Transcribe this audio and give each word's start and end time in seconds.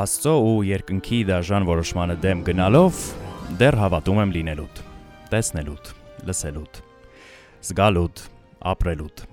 Աստծո 0.00 0.32
ու 0.40 0.60
երկնքի 0.64 1.16
դաժան 1.28 1.66
որոշմանը 1.68 2.14
դեմ 2.22 2.42
գնալով 2.46 3.00
դեռ 3.60 3.76
հավատում 3.80 4.20
եմ 4.22 4.30
լինելուտ, 4.36 4.78
տեսնելուտ, 5.32 5.90
լսելուտ, 6.30 6.78
զգալուտ, 7.68 8.22
ապրելուտ։ 8.70 9.24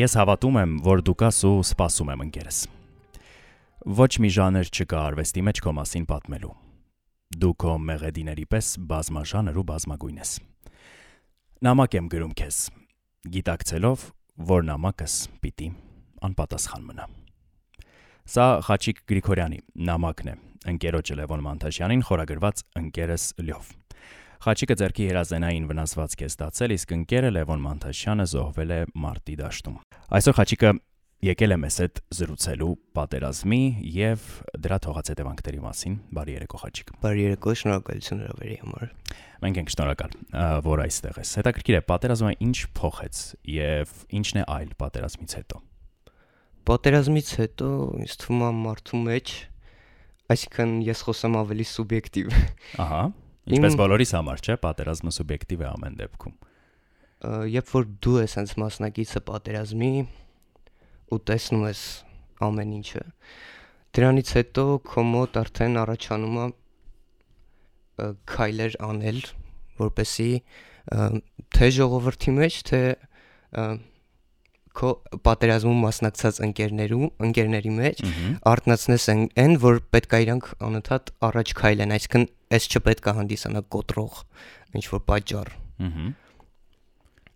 Ես 0.00 0.16
հավատում 0.18 0.58
եմ, 0.62 0.72
որ 0.88 1.04
դու 1.06 1.14
կաս 1.22 1.38
ու 1.50 1.52
սպասում 1.68 2.10
եմ 2.16 2.24
ընկերս։ 2.26 2.58
Ոչ 4.00 4.10
մի 4.24 4.32
ժաներ 4.40 4.72
չկա 4.74 5.04
արվեստի 5.12 5.46
մեջ 5.50 5.62
քո 5.62 5.76
մասին 5.78 6.10
պատմելու։ 6.10 6.52
Դու 7.38 7.54
քո 7.62 7.78
մեղեդիների 7.86 8.50
պես 8.50 8.74
բազմաժանր 8.90 9.62
ու 9.62 9.66
բազմագույն 9.70 10.20
ես։ 10.24 10.34
Նամակ 11.70 11.98
եմ 12.00 12.10
գրում 12.16 12.36
քեզ, 12.42 12.60
գիտակցելով, 13.38 14.10
որ 14.50 14.70
նամակս 14.72 15.16
պիտի 15.44 15.74
անպատասխան 16.26 16.86
մնա։ 16.90 17.19
Սա 18.28 18.46
Խաչիկ 18.66 19.00
Գրիգորյանի 19.08 19.60
նամակն 19.88 20.28
է, 20.30 20.34
ընկերոջը 20.70 21.16
Լևոն 21.20 21.44
Մանթաշյանին 21.46 22.02
խորագրված 22.10 22.62
ընկերս 22.80 23.24
լյով։ 23.40 23.70
Խաչիկը 24.40 24.76
ձերքի 24.80 25.06
հերազենային 25.10 25.66
վնասվածք 25.70 26.22
է 26.24 26.28
ստացել, 26.30 26.74
իսկ 26.76 26.94
ընկերը 26.96 27.32
Լևոն 27.36 27.64
Մանթաշյանը 27.64 28.26
զոհվել 28.30 28.70
է 28.76 28.78
մարտի 29.04 29.34
դաշտում։ 29.40 29.80
Այսօր 30.20 30.36
Խաչիկը 30.40 30.70
եկել 31.20 31.52
է 31.52 31.58
մեզ 31.60 31.76
հետ 31.84 32.00
զրուցելու 32.16 32.70
պատերազմի 32.96 33.60
եւ 33.96 34.28
դրա 34.64 34.78
թողած 34.86 35.10
հետևանքների 35.12 35.60
մասին։ 35.66 35.96
Բարի 36.16 36.36
երեկո 36.38 36.60
Խաչիկ։ 36.64 36.92
Բարի 37.04 37.24
երեկո, 37.26 37.56
շնորհակալություն 37.60 38.22
հրավերի 38.24 38.56
համար։ 38.64 38.94
Մենք 39.44 39.60
ենք 39.60 39.74
շնորհակալ, 39.76 40.16
որ 40.64 40.84
այստեղ 40.88 41.20
ես։ 41.20 41.34
Հետաքրքիր 41.40 41.76
է, 41.76 41.82
պատերազմը 41.92 42.36
ինչ 42.48 42.58
փոխեց 42.80 43.24
եւ 43.60 43.98
ինչն 44.20 44.40
է 44.40 44.46
այլ 44.56 44.72
պատերազմից 44.80 45.36
հետո 45.40 45.64
պատերազմից 46.70 47.30
հետո 47.40 47.68
ինձ 48.04 48.12
թվում 48.22 48.42
է 48.46 48.50
մարդու 48.60 49.00
մեջ, 49.06 49.32
այսինքն 50.30 50.74
ես 50.86 51.02
խոսեմ 51.08 51.38
ավելի 51.40 51.66
սուբյեկտիվ։ 51.70 52.28
Ահա։ 52.84 53.00
Ինչպես 53.50 53.76
բոլորիս 53.80 54.12
համար, 54.14 54.42
չէ, 54.44 54.56
պատերազմը 54.62 55.12
սուբյեկտիվ 55.16 55.64
է 55.64 55.68
ամեն 55.70 55.98
դեպքում։ 56.00 56.36
Երբ 57.50 57.72
որ 57.74 57.88
դու 58.06 58.16
ես 58.20 58.36
հենց 58.38 58.52
մասնակիցը 58.62 59.22
պատերազմի 59.26 59.90
ու 61.10 61.20
տեսնում 61.30 61.64
ես 61.66 61.82
ամեն 62.46 62.74
ինչը, 62.78 63.04
դրանից 63.98 64.32
հետո 64.38 64.64
քո 64.86 65.04
մոտ 65.10 65.38
արդեն 65.40 65.78
առաջանում 65.82 66.38
է 66.40 66.46
քայլեր 68.30 68.76
անել, 68.86 69.20
որպեսի 69.80 70.30
թե 71.56 71.70
ժողովրդի 71.76 72.36
մեջ, 72.38 72.60
թե 72.70 72.82
քո 74.80 74.90
պատերազմում 75.26 75.82
մասնակցած 75.84 76.40
ընկերներու, 76.46 77.10
ընկերների 77.26 77.72
մեջ 77.76 78.02
արտնացնես 78.50 79.06
այն, 79.14 79.56
որ 79.64 79.80
պետք 79.94 80.16
է 80.16 80.22
իրանք 80.24 80.48
անընդհատ 80.70 81.12
առաջ 81.30 81.52
քայլեն, 81.60 81.94
այսինքն 81.96 82.26
այս 82.56 82.68
չպետք 82.70 83.10
է 83.10 83.14
հանդիսանա 83.20 83.62
կոտրող 83.76 84.22
ինչ 84.80 84.84
որ 84.94 85.04
պատճառ։ 85.10 85.52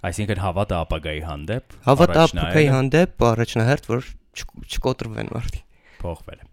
Այսինքն 0.05 0.41
հավատը 0.45 0.75
ապագայի 0.85 1.23
հանդեպ, 1.25 1.77
հավատը 1.85 2.19
ապագայի 2.25 2.73
հանդեպ 2.75 3.25
առաջնահերթ 3.29 3.87
որ 3.95 4.11
չկոտրվեն 4.35 5.31
մարդի 5.33 5.63
փոխվել 6.05 6.43
է։ 6.45 6.49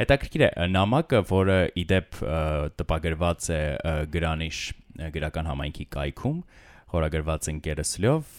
Հետաքրքիր 0.00 0.44
է 0.46 0.68
նամակը, 0.72 1.20
որը 1.30 1.58
իդեպ 1.82 2.20
տպագրված 2.80 3.48
է 3.54 3.60
Գրանիշ 4.12 4.60
գրական 5.14 5.50
համայնքի 5.52 5.86
կայքում, 5.96 6.38
խորագրված 6.92 7.48
ընկերսլով 7.52 8.34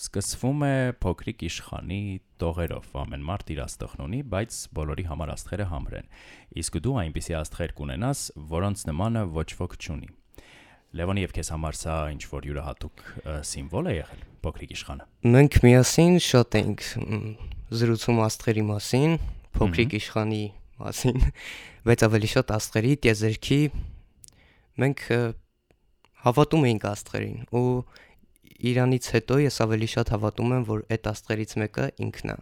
սկսվում 0.00 0.62
է 0.64 0.74
փոքրիկ 1.04 1.42
իշխանի 1.44 2.00
տողերով։ 2.40 2.86
Ամեն 3.02 3.24
մարդ 3.28 3.50
իր 3.52 3.60
աստղն 3.66 4.04
ունի, 4.06 4.20
բայց 4.32 4.56
բոլորի 4.78 5.04
համար 5.10 5.32
աստղերը 5.34 5.66
համր 5.70 5.96
են։ 6.00 6.08
Իսկ 6.62 6.78
դու 6.86 6.94
այնպիսի 7.02 7.36
աստղեր 7.40 7.74
կունենաս, 7.80 8.22
որոնց 8.54 8.84
նմանը 8.88 9.24
ոչ 9.36 9.48
ոք 9.60 9.76
չունի։ 9.80 10.08
Լևոնի 10.90 11.22
եւ 11.22 11.34
քեզ 11.36 11.50
համար 11.54 11.76
սա 11.78 11.96
ինչ 12.16 12.22
որ 12.32 12.48
յուրահատուկ 12.48 13.02
սիմվոլ 13.50 13.90
է 13.90 13.92
եղել 14.00 14.24
փոքրիկ 14.40 14.72
իշխանը։ 14.74 15.04
Մենք 15.36 15.58
միասին 15.66 16.16
շատ 16.24 16.56
ենք 16.60 16.86
զրուցում 17.80 18.20
աստղերի 18.24 18.64
մասին, 18.70 19.14
փոքրիկ 19.60 19.94
իշխանի 20.00 20.42
մասին, 20.80 21.22
բայց 21.86 22.04
ավելի 22.08 22.30
շատ 22.34 22.52
աստղերի, 22.56 22.92
տիեզերքի 23.04 23.60
մենք 24.80 25.04
հավատում 26.24 26.66
էինք 26.70 26.86
աստղերին 26.90 27.38
ու 27.60 27.66
Իրանից 28.60 29.06
հետո 29.14 29.36
ես 29.40 29.56
ավելի 29.64 29.88
շատ 29.94 30.12
հավատում 30.14 30.54
եմ, 30.56 30.64
որ 30.68 30.84
այդ 30.94 31.08
աստղերից 31.10 31.56
մեկը 31.62 31.86
ինքն 32.06 32.32
է։ 32.34 32.36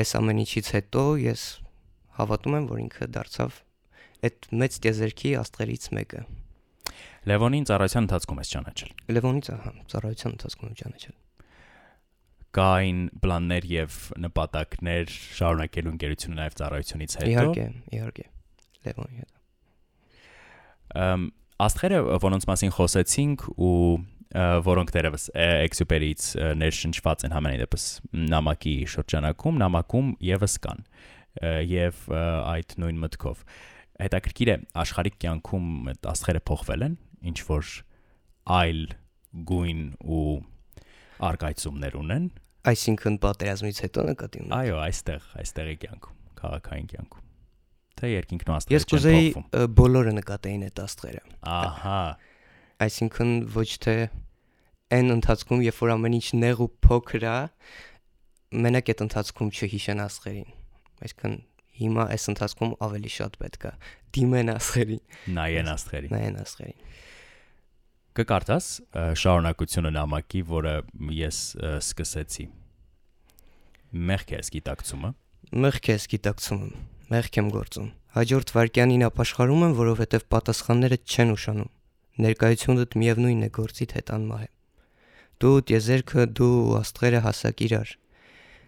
Այս 0.00 0.12
ամեն 0.20 0.40
ինչից 0.46 0.70
հետո 0.76 1.04
ես 1.26 1.44
հավատում 2.16 2.56
եմ, 2.56 2.66
որ 2.72 2.82
ինքը 2.86 3.08
դարձավ 3.16 3.60
այդ 4.26 4.48
մեծ 4.62 4.78
տեզերքի 4.86 5.30
աստղերից 5.42 5.86
մեկը։ 5.96 6.24
Լևոնին 7.26 7.64
ծառայության 7.68 8.06
ընթացքում 8.06 8.40
ես 8.40 8.50
ճանաչել։ 8.54 8.90
Լևոնից, 9.16 9.48
ահա, 9.56 9.72
ծառայության 9.92 10.36
ընթացքում 10.36 10.68
եմ 10.70 10.76
ճանաչել։ 10.80 11.16
Կային 12.56 13.00
պլաններ 13.20 13.66
եւ 13.72 13.96
նպատակներ 14.24 15.16
շարունակելու 15.36 15.92
ընկերությունը 15.96 16.38
նաեւ 16.40 16.54
ծառայությունից 16.60 17.16
հետո։ 17.16 17.32
Իհարկե, 17.32 17.66
իհարկե։ 17.98 18.26
Լևոնի 18.86 19.20
հետ։ 19.20 19.34
Ամ 21.06 21.26
աստղերը, 21.66 22.00
որոնց 22.22 22.46
մասին 22.50 22.72
խոսեցինք 22.76 23.44
ու 23.56 23.74
որոնք 24.66 24.90
դերևս 24.92 25.28
Exupery-ից 25.66 26.24
ներշնչված 26.60 27.24
են 27.26 27.34
համենայն 27.36 27.62
դեպս 27.62 27.84
նամակի 28.32 28.74
շրջանակում, 28.92 29.60
նամակում 29.62 30.10
եւս 30.28 30.56
կան 30.66 30.82
եւ 31.70 32.02
այդ 32.12 32.76
նույն 32.82 33.00
մտքով 33.06 33.42
հետաքրքիր 34.06 34.50
է 34.52 34.56
աշխարհիկ 34.82 35.16
կյանքում 35.24 35.68
այդ 35.92 36.08
աստղերը 36.12 36.42
փոխվել 36.50 36.84
են 36.86 36.96
ինչ 37.30 37.38
որ 37.48 37.70
այլ 38.56 38.82
գույն 39.50 39.82
ու 40.16 40.24
արկայծումներ 41.26 41.96
ունեն 42.00 42.26
այսինքն 42.72 43.18
պատերազմից 43.24 43.80
հետո 43.86 44.04
նկատի 44.10 44.42
ունի 44.44 44.54
այո 44.56 44.78
այստեղ 44.84 45.28
այստեղի 45.42 45.76
կյանքում 45.86 46.20
քաղաքային 46.40 46.88
կյանքում 46.92 47.24
թե 47.96 48.10
երկինքն 48.12 48.52
ու 48.52 48.56
աստղերը 48.56 48.76
ես 48.76 48.88
կուզեի 48.92 49.28
բոլորը 49.80 50.14
նկատեին 50.20 50.64
այդ 50.66 50.82
աստղերը 50.84 51.22
ահա 51.56 52.00
այսինքն 52.86 53.32
ոչ 53.56 53.68
թե 53.86 53.96
այն 54.94 55.12
ընթացքում, 55.16 55.62
երբ 55.66 55.78
որ 55.82 55.92
ամեն 55.96 56.16
ինչ 56.16 56.26
նեղ 56.38 56.62
ու 56.62 56.68
փոքր 56.86 57.26
է, 57.26 57.36
մենակ 58.66 58.90
այդ 58.92 59.02
ընթացքում 59.06 59.50
չհիշեն 59.56 60.02
աստղերին։ 60.06 60.50
Այսինքն 61.06 61.34
հիմա 61.76 62.04
այս 62.14 62.24
ընթացքում 62.32 62.72
ավելի 62.86 63.12
շատ 63.16 63.38
պետք 63.42 63.66
է 63.66 63.72
դիմեն 64.16 64.52
աստղերին, 64.54 65.02
նայեն 65.36 65.70
աստղերին։ 65.74 66.14
Նայեն 66.16 66.38
աստղերին։ 66.46 66.80
Կկարդաս 68.16 68.66
շարունակությունը 69.20 69.92
նամակի, 69.92 70.40
որը 70.54 70.74
ես 71.18 71.40
սկսեցի։ 71.82 72.46
Մեղք 74.06 74.32
է 74.36 74.40
գիտակցումը։ 74.56 75.10
Մեղք 75.66 75.90
է 75.92 75.96
գիտակցումը։ 76.16 76.70
Մեղք 77.06 77.36
եմ 77.42 77.50
գործում։ 77.54 77.90
Հաջորդ 78.16 78.52
վարքյանին 78.56 79.04
ապաշխարում 79.06 79.64
եմ, 79.66 79.74
որովհետև 79.76 80.24
պատասխանները 80.32 80.98
չեն 81.06 81.32
ուշանում 81.36 81.70
ներկայությունդ 82.16 82.96
միևնույն 82.96 83.44
է 83.44 83.48
գործիդ 83.60 83.94
հետ 84.00 84.12
անմահ 84.16 84.44
է։ 84.46 84.48
Դու 85.42 85.56
տիեզերքը 85.68 86.26
դու 86.38 86.56
աստղերը 86.80 87.20
հասակ 87.26 87.62
իրար։ 87.66 87.90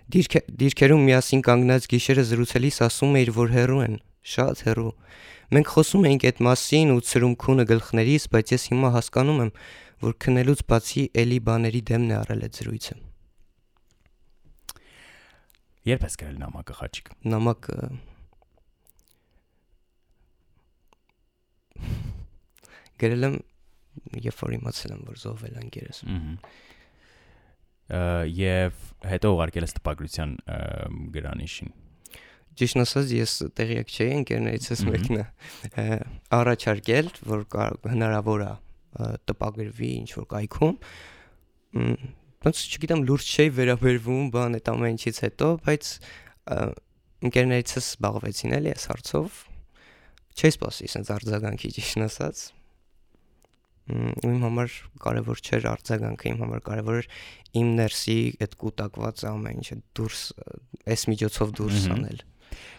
Դիրքերում 0.08 1.02
միասին 1.08 1.42
կանգնած 1.44 1.88
գիշերը 1.92 2.24
զրուցելիս 2.28 2.78
ասում 2.88 3.16
էիր, 3.20 3.30
որ 3.38 3.52
հերու 3.54 3.80
են, 3.84 3.96
շատ 4.34 4.62
հերու։ 4.68 4.92
Մենք 5.48 5.72
խոսում 5.74 6.06
էինք 6.08 6.24
այդ 6.28 6.40
մասին 6.44 6.92
ու 6.92 7.02
ծրում 7.08 7.34
քունը 7.44 7.64
գլխներից, 7.72 8.24
բայց 8.32 8.52
ես 8.52 8.64
հիմա 8.72 8.90
հասկանում 8.98 9.42
եմ, 9.44 9.52
որ 10.04 10.16
քնելուց 10.24 10.62
բացի 10.68 11.04
էլի 11.24 11.38
բաների 11.48 11.80
դեմն 11.88 12.12
է 12.12 12.16
առել 12.18 12.44
այդ 12.48 12.58
զրույցը։ 12.58 12.96
Երբ 15.88 16.04
ես 16.04 16.18
գրել 16.20 16.36
նամակը 16.42 16.74
խաչիկ։ 16.78 17.06
Նամակը 17.32 17.76
գրել 23.00 23.28
եմ 23.28 23.38
երբ 24.28 24.42
որ 24.44 24.54
իմացել 24.58 24.94
եմ 24.96 25.02
որ 25.08 25.20
զոհվել 25.24 25.58
է 25.58 25.64
ընկերս։ 25.68 26.02
Ահա 26.08 26.38
եւ 27.88 28.80
հետո 29.08 29.28
ուղարկել 29.32 29.64
ես 29.64 29.74
տպագրության 29.78 30.32
գրանիշին։ 31.14 31.70
Ճիշտ 32.58 32.80
ասած 32.82 33.12
ես 33.14 33.32
տեղյակ 33.56 33.92
չէի 33.94 34.12
ընկերներիցս 34.18 34.82
մեկն 34.88 35.20
է 35.22 35.24
առաջարկել 36.36 37.10
որ 37.30 37.44
հնարավոր 37.88 38.44
է 38.44 38.52
տպագրվի 39.30 39.90
ինչ 40.02 40.10
որ 40.18 40.26
կայքում 40.34 40.74
ոնց 42.48 42.62
չգիտեմ 42.68 43.04
լուրջ 43.08 43.30
չէի 43.38 43.52
վերաբերվում 43.56 44.28
բան 44.36 44.58
այդ 44.58 44.70
ամեն 44.74 44.98
ինչից 44.98 45.22
հետո 45.24 45.48
բայց 45.64 45.92
ընկերներիցս 47.28 47.88
զբաղվեցին 47.88 48.56
էլի 48.58 48.74
այս 48.74 48.88
հարցով 48.92 49.40
չէի 50.38 50.52
սպասի 50.54 50.90
sense 50.92 51.14
արձագանքի 51.14 51.72
ճիշտ 51.78 52.04
ասած 52.08 52.44
իմ 53.88 54.42
համար 54.44 54.74
կարևոր 55.04 55.40
չէր 55.42 55.68
արձագանքը, 55.72 56.32
իմ 56.32 56.42
համար 56.44 56.62
կարևոր 56.68 56.98
էր 56.98 57.08
իմ 57.58 57.70
ներսի 57.78 58.18
այդ 58.44 58.56
կൂട്ടակված 58.62 59.22
ամեն 59.30 59.62
ինչը 59.62 59.78
դուրս 59.98 60.22
այս 60.94 61.04
միջոցով 61.12 61.54
դուրս 61.58 61.86
անել։ 61.94 62.20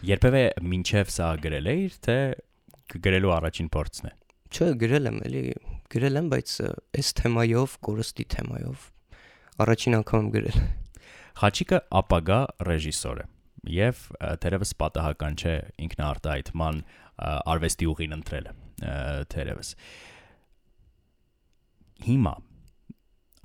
Երբևէ 0.10 0.44
մինչև 0.70 1.12
սա 1.16 1.30
գրել 1.46 1.72
էիր, 1.74 1.98
թե 2.06 2.18
գրելու 3.06 3.34
առաջին 3.40 3.72
փորձն 3.74 4.10
է։ 4.10 4.14
Չէ, 4.50 4.70
գրել 4.82 5.10
եմ, 5.10 5.18
էլի 5.30 5.44
գրել 5.94 6.20
եմ, 6.20 6.30
բայց 6.34 6.54
այս 7.00 7.12
թեմայով, 7.20 7.76
կորստի 7.90 8.26
թեմայով 8.34 8.88
առաջին 9.60 9.98
անգամ 10.00 10.30
գրել։ 10.34 10.58
Խաչիկը 11.40 11.80
ապագա 12.00 12.40
ռեժիսոր 12.70 13.20
է 13.20 13.26
եւ 13.76 14.02
թերևս 14.44 14.72
պատահական 14.80 15.38
չէ 15.40 15.56
ինքնաարտահայտման 15.86 16.82
արվեստի 17.54 17.90
ուղին 17.92 18.16
ընտրելը 18.20 18.54
թերևս 19.34 19.72
հիմա 22.06 22.34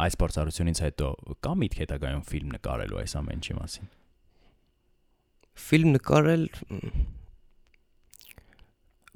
այս 0.04 0.16
փորձառությունից 0.20 0.80
հետո 0.84 1.08
կա 1.44 1.52
միտք 1.60 1.82
հետագայում 1.84 2.22
ֆիլմ 2.30 2.54
նկարելու 2.54 3.00
այս 3.02 3.14
ամեն 3.20 3.42
ինչի 3.42 3.56
մասին։ 3.58 3.90
Ֆիլմ 5.64 5.92
նկարել 5.94 6.46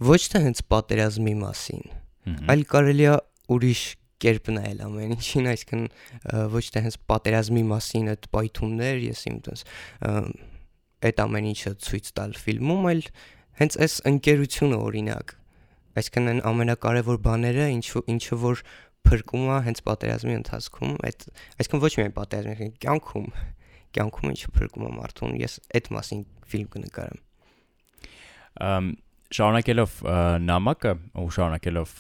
ոչ 0.09 0.21
թե 0.33 0.43
հենց 0.45 0.61
պատերազմի 0.75 1.35
մասին, 1.39 1.89
այլ 2.55 2.63
կարելի 2.75 3.09
է 3.09 3.17
ուրիշ 3.57 3.83
կերպ 4.23 4.53
նայել 4.55 4.85
ամեն 4.87 5.17
ինչին, 5.17 5.49
այսինքն 5.55 5.83
ոչ 6.55 6.65
թե 6.75 6.85
հենց 6.87 6.97
պատերազմի 7.11 7.65
մասին 7.73 8.13
այդ 8.15 8.31
պայթումներ, 8.35 9.03
ես 9.09 9.25
իմ 9.31 9.37
տես 9.49 9.65
այդ 11.09 11.21
ամեն 11.25 11.51
ինչը 11.53 11.75
ցույց 11.89 12.09
տալ 12.19 12.33
ֆիլմում, 12.39 12.89
այլ 12.93 13.03
հենց 13.59 13.77
այս 13.87 13.95
ընկերությունը 14.13 14.79
օրինակ 14.89 15.35
այսինքն 15.99 16.31
այն 16.31 16.41
ամենակարևոր 16.49 17.19
բաները, 17.25 17.67
ինչ 17.75 17.87
ինչը 18.15 18.39
որ 18.43 18.63
փրկում 19.07 19.47
է 19.49 19.59
հենց 19.69 19.83
պատերազմի 19.89 20.35
ընթացքում, 20.39 20.95
այդ 21.09 21.27
այսինքն 21.59 21.85
ոչ 21.85 21.93
միայն 21.99 22.15
պատերազմի, 22.19 22.71
կյանքում, 22.85 23.29
կյանքում 23.99 24.33
ինչը 24.35 24.55
փրկում 24.59 24.89
է 24.89 24.93
մարդուն, 24.99 25.37
ես 25.43 25.59
այդ 25.79 25.93
մասին 25.99 26.25
ֆիլմ 26.49 26.73
կնկարեմ։ 26.75 27.23
Ամ 28.69 28.91
շարունակելով 29.29 29.97
նամակը 30.41 30.93
ու 31.21 31.31
շարունակելով 31.37 31.91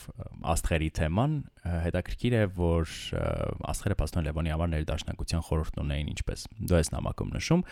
աստղերի 0.48 0.88
թեման, 0.96 1.32
հետաքրքիր 1.84 2.36
է, 2.38 2.42
որ 2.56 2.94
աստղերը 3.68 3.96
Պաստոն 4.00 4.28
Լևոնի 4.28 4.54
համար 4.54 4.70
ներդաշնակության 4.72 5.44
խորհուրդ 5.48 5.80
ունեին 5.82 6.08
ինչպես։ 6.14 6.46
Դու 6.70 6.80
ես 6.80 6.90
նամակում 6.94 7.34
նշում, 7.36 7.64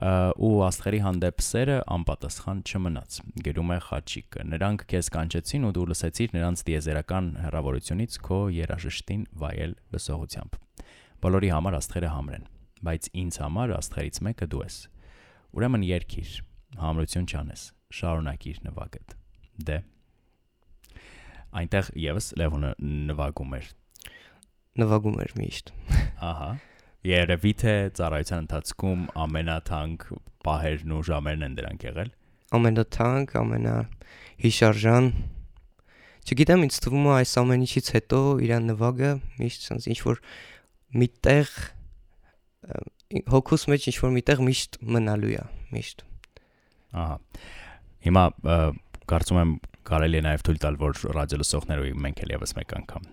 ու 0.00 0.52
աստղերի 0.64 1.00
հանդեպ 1.04 1.42
սերը 1.44 1.74
անպատասխան 1.92 2.60
չմնաց։ 2.64 3.16
Գրում 3.44 3.72
է 3.74 3.76
Խաչիկը։ 3.86 4.46
Նրանք 4.48 4.84
քեզ 4.88 5.10
կանչեցին 5.12 5.66
ու 5.68 5.72
դու 5.76 5.84
լսեցիր 5.92 6.32
նրանց 6.36 6.62
դիեզերական 6.68 7.28
հեռավորությունից 7.42 8.16
քո 8.24 8.38
երաժշտին 8.56 9.26
վայել 9.42 9.76
լսողությամբ։ 9.92 10.56
Բոլորի 11.22 11.52
համար 11.52 11.76
աստղերը 11.82 12.12
համր 12.16 12.38
են, 12.40 12.48
բայց 12.88 13.10
ինձ 13.22 13.38
համար 13.44 13.76
աստղերից 13.76 14.22
մեկը 14.32 14.48
դու 14.48 14.64
ես։ 14.64 14.80
Ուրեմն 15.52 15.86
երկիր, 15.92 16.34
համրություն 16.82 17.28
չանես, 17.28 17.68
շարունակիր 17.92 18.64
նվագդ։ 18.72 19.16
Դե 19.68 19.78
այնտեղ 21.52 21.94
եւս 22.00 22.32
Լևոնը 22.40 22.74
նվագում 23.12 23.56
էր։ 23.60 23.72
Նվագում 24.80 25.24
էր 25.26 25.34
միշտ։ 25.36 25.74
Ահա 26.32 26.52
Երևի 27.02 27.52
թե 27.58 27.74
ծառայության 27.98 28.42
ընթացքում 28.44 29.00
ամենաթանկ 29.24 30.04
պահերն 30.46 30.92
ու 30.94 31.00
ժամերն 31.08 31.46
են 31.48 31.56
դրանք 31.58 31.86
եղել։ 31.88 32.10
Ամենաթանկ, 32.58 33.32
ամենա 33.40 33.76
հիշարժան։ 34.44 35.08
Չգիտեմ, 36.22 36.62
ինձ 36.68 36.78
թվում 36.84 37.08
է 37.08 37.12
այս 37.16 37.32
ամեն 37.42 37.64
ինչից 37.66 37.90
հետո 37.96 38.20
իրան 38.46 38.68
նվագը 38.70 39.10
միշտ 39.42 39.66
sense 39.66 39.90
ինչ 39.90 39.98
որ 40.06 40.22
միտեղ 41.02 41.50
հոգուս 43.32 43.66
մեջ 43.72 43.88
ինչ 43.90 43.96
որ 43.98 44.14
միտեղ 44.20 44.42
միշտ 44.46 44.78
մնալու 44.94 45.34
է, 45.34 45.44
միշտ։ 45.74 46.06
Ահա։ 47.02 47.16
Հիմա 48.06 48.24
կարծում 49.10 49.42
եմ 49.42 49.52
կարելի 49.88 50.18
է 50.20 50.22
նաև 50.26 50.42
թույլ 50.46 50.58
տալ, 50.62 50.76
որ 50.80 51.00
ռադիո 51.16 51.38
լսողները 51.42 51.92
մենք 52.04 52.22
էլ 52.22 52.34
եւս 52.36 52.54
մեկ 52.58 52.74
անգամ 52.78 53.08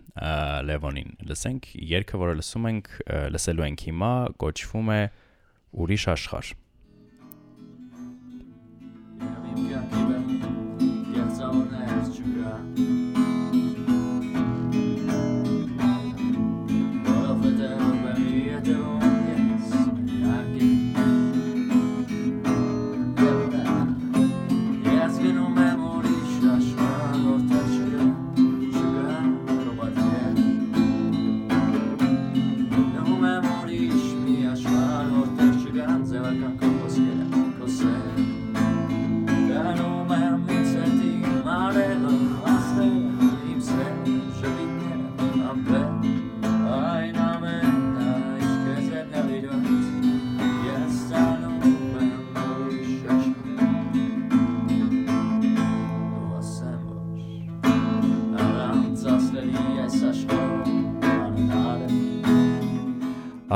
Լևոնին 0.70 1.12
լսենք։ 1.30 1.70
Երգը, 1.90 2.22
որը 2.24 2.38
լսում 2.40 2.70
ենք, 2.70 2.92
լսելու 3.36 3.68
ենք 3.70 3.86
հիմա, 3.90 4.12
կոչվում 4.46 4.92
է 4.96 5.02
Ուրիշ 5.80 6.06
աշխարհ։ 6.16 6.54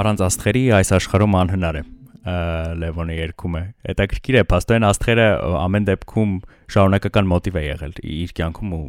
Առանց 0.03 0.21
աստղերի 0.27 0.61
այս 0.75 0.89
աշխարհում 0.97 1.35
անհնար 1.39 1.77
է 1.79 1.83
Լևոնը 2.23 3.15
երգում 3.15 3.55
է։ 3.55 3.61
Հետաքրքիր 3.87 4.35
է, 4.35 4.41
փաստորեն 4.51 4.85
աստղերը 4.87 5.27
ամեն 5.59 5.87
դեպքում 5.89 6.33
շարունակական 6.75 7.29
մոտիվ 7.31 7.59
է 7.59 7.63
եղել 7.63 7.95
իր 8.13 8.33
կյանքում 8.39 8.73
ու 8.75 8.81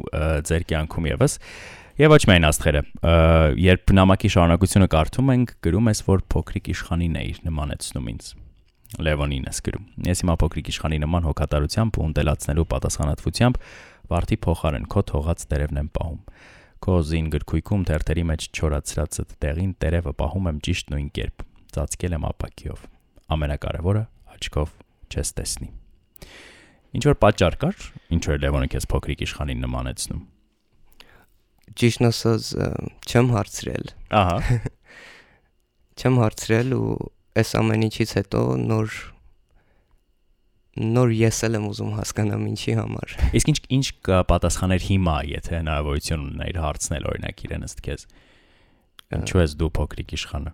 ձեր 0.49 0.65
կյանքում 0.71 1.07
եւս։ 1.11 1.35
Եվ 1.99 2.11
ոչ 2.15 2.21
միայն 2.31 2.47
աստղերը։ 2.51 2.81
Երբ 3.63 3.93
նամակի 3.95 4.31
շարունակությունը 4.35 4.89
կարդում 4.95 5.31
ենք, 5.35 5.53
գրում 5.63 5.91
ես, 5.91 6.01
որ 6.07 6.25
փոքրիկ 6.35 6.67
իշխանին 6.75 7.15
է 7.15 7.23
իր 7.31 7.39
նմանեցնում 7.47 8.09
ինձ։ 8.15 8.31
Լևոնին 9.05 9.47
ես 9.51 9.61
գրում։ 9.65 9.85
Ես 10.11 10.23
հիմա 10.23 10.35
փոքրիկ 10.43 10.71
իշխանի 10.75 10.99
նման 11.03 11.27
հոգատարությամբ 11.31 11.99
ու 11.99 12.07
ընտելացնելու 12.11 12.67
պատասխանատվությամբ 12.75 13.63
վարդի 14.11 14.37
փոխարեն 14.45 14.85
քո 14.91 15.03
թողած 15.11 15.47
տերևն 15.51 15.79
եմ 15.81 15.89
պահում 15.95 16.19
Քո 16.85 16.99
զին 17.01 17.29
գրքույկում 17.33 17.83
թերթերի 17.89 18.23
մեջ 18.29 18.43
չորացրած 18.53 19.17
տեղին 19.41 19.71
տերևը 19.81 20.11
պահում 20.19 20.49
եմ 20.51 20.57
ճիշտ 20.67 20.91
նույն 20.93 21.07
կերպ։ 21.17 21.45
Ծածկել 21.73 22.15
եմ 22.17 22.27
ապակիով։ 22.29 22.83
Ամենակարևորը 23.33 24.03
աչքով 24.35 24.75
չես 25.09 25.31
տեսնի։ 25.39 25.69
Ինչ 26.99 27.03
որ 27.09 27.17
պատճառ 27.25 27.57
կար, 27.65 27.87
ինչ 28.13 28.21
որ 28.29 28.37
Լևոնը 28.45 28.69
քեզ 28.75 28.87
փոքրիկ 28.93 29.25
իշխանին 29.25 29.65
նմանեցնում։ 29.65 30.21
Ճիշտն 31.81 32.09
ասած, 32.11 32.51
չեմ 33.09 33.33
հարցրել։ 33.33 33.91
Ահա։ 34.21 34.37
Չեմ 36.05 36.21
հարցրել 36.21 36.77
ու 36.77 36.95
այս 37.41 37.57
ամեն 37.65 37.89
ինչից 37.89 38.15
հետո 38.21 38.45
նոր 38.61 39.01
նոր 40.75 41.11
ես 41.15 41.37
էլ 41.47 41.55
եմ 41.55 41.65
ուզում 41.69 41.91
հասկանամ 41.95 42.41
ինչի 42.51 42.73
համար։ 42.75 43.13
Իսկ 43.39 43.51
ինչ 43.51 43.59
ինչ 43.77 43.85
պատասխաներ 44.27 44.85
հիմա, 44.89 45.15
եթե 45.29 45.53
հնարավորություն 45.55 46.25
ունենայիր 46.25 46.59
հարցնել 46.65 47.07
օրինակ 47.11 47.43
իրեն 47.45 47.63
ըստ 47.69 47.83
քեզ։ 47.85 48.03
Ինչու 49.15 49.39
ես 49.39 49.55
դու 49.61 49.69
փոքրիկ 49.79 50.13
իշխանը։ 50.19 50.53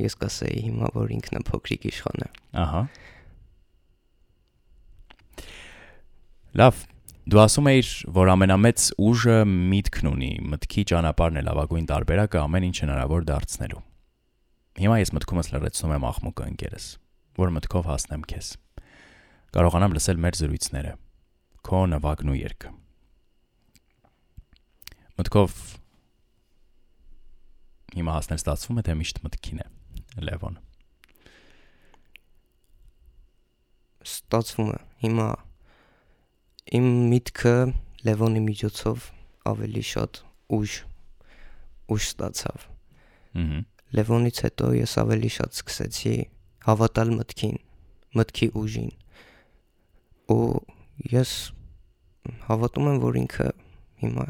Ես 0.00 0.16
կասեի 0.20 0.62
հիմա, 0.68 0.92
որ 0.94 1.10
ինքն 1.18 1.40
է 1.40 1.42
փոքրիկ 1.50 1.88
իշխանը։ 1.90 2.30
Ահա։ 2.62 2.84
Լավ, 6.60 6.86
Դու 7.30 7.38
ասում 7.44 7.68
էիր, 7.70 7.88
որ 8.16 8.28
ամենամեծ 8.32 8.84
ուժը 9.06 9.34
միտքն 9.50 10.08
ունի, 10.10 10.30
մտքի 10.50 10.82
ճանապարհն 10.90 11.38
է 11.38 11.42
լավագույն 11.46 11.84
տարբերակը 11.90 12.40
ամեն 12.40 12.66
ինչ 12.70 12.76
հնարավոր 12.80 13.26
դարձնելու։ 13.28 13.82
Հիմա 14.80 14.96
ես 15.04 15.14
մտքումս 15.14 15.52
լրացնում 15.52 15.94
եմ 15.94 16.08
աղմուկը 16.10 16.48
ընկերս 16.50 16.88
որ 17.40 17.52
մտքով 17.56 17.86
հասնեմ 17.90 18.24
քեզ։ 18.30 18.48
Կարողանամ 19.56 19.94
լսել 19.96 20.20
մեր 20.24 20.38
զրույցները, 20.40 20.92
քո 21.66 21.80
նվագն 21.90 22.32
ու 22.32 22.36
երգը։ 22.40 22.72
Մտքով 25.20 25.54
հիմա 27.96 28.16
հասնել 28.16 28.40
ստացվում 28.40 28.80
է 28.80 28.84
թե 28.86 28.96
միշտ 29.00 29.22
մտքին 29.26 29.62
է, 29.64 29.66
Լևոն։ 30.28 30.60
Ստացվում 34.10 34.70
է։ 34.70 34.78
Հիմա 35.06 35.28
իմ 36.80 36.86
միտքը 37.10 37.56
Լևոնի 38.06 38.44
միջոցով 38.46 39.10
ավելի 39.50 39.82
շատ 39.90 40.22
ուժ 40.60 40.78
ուժ 41.90 42.06
ստացավ։ 42.10 42.70
Ահա 43.40 43.66
Լևոնից 43.90 44.40
հետո 44.46 44.68
ես 44.78 44.92
ավելի 45.02 45.28
շատ 45.34 45.56
սկսեցի 45.58 46.12
հավատալ 46.66 47.12
մտքին, 47.16 47.56
մտքի 48.20 48.48
ուժին։ 48.60 48.90
ու 50.30 50.44
ես 51.10 51.32
հավատում 52.46 52.88
եմ, 52.90 52.98
որ 53.02 53.18
ինքը 53.24 53.48
հիմա 54.02 54.26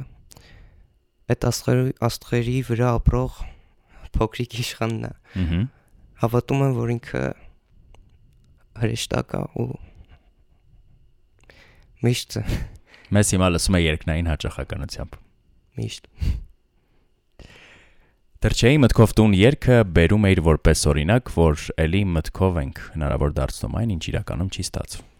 այդ 1.30 1.46
աստղերի 1.50 1.92
աստղերի 2.06 2.56
վրա 2.70 2.90
ապրող 3.00 3.40
փոքրիկ 4.16 4.56
իշխանն 4.64 5.06
է։ 5.06 5.12
Ահա։ 5.42 5.60
Հավատում 6.20 6.64
եմ, 6.66 6.74
որ 6.80 6.92
ինքը 6.96 7.22
հրեշտակ 8.80 9.34
է 9.38 9.42
ու 9.60 9.68
միշտ 12.06 12.38
Մեզ 13.10 13.32
հիմա 13.34 13.48
լսում 13.50 13.76
է 13.76 13.80
երկնային 13.82 14.30
հաճախականությամբ։ 14.30 15.16
միշտ 15.80 16.10
Դրչեի 18.40 18.78
մտքով 18.80 19.10
տուն 19.18 19.34
երգը 19.36 19.74
բերում 19.92 20.22
էիր 20.30 20.38
որպես 20.46 20.82
օրինակ, 20.88 21.30
որ 21.34 21.64
ելի 21.82 21.98
մտքով 22.08 22.54
ենք 22.56 22.78
հնարավոր 22.94 23.34
դարձնում 23.36 23.74
այն, 23.76 23.90
ինչ 23.92 24.04
իրականում 24.10 24.48
չի 24.48 24.64
ստացվում։ 24.64 25.10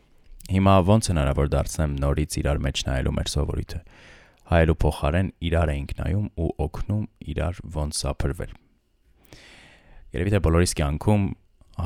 Հիմա 0.55 0.77
ո՞նց 0.95 1.11
հնարավոր 1.13 1.51
դարձնեմ 1.53 1.99
նորից 2.01 2.39
իրար 2.41 2.63
մեջ 2.65 2.83
նայելու 2.89 3.13
մեր 3.19 3.29
սովորույթը։ 3.35 3.81
Հայելու 4.51 4.77
փոխարեն 4.87 5.29
իրար 5.51 5.73
էինք 5.75 5.93
նայում 6.01 6.27
ու 6.41 6.49
օգնում 6.65 7.05
իրար 7.37 7.61
ոնց 7.77 8.01
սափրվել։ 8.01 8.57
Երևի 10.17 10.33
թե 10.33 10.41
բոլորիս 10.49 10.75
կյանքում 10.81 11.27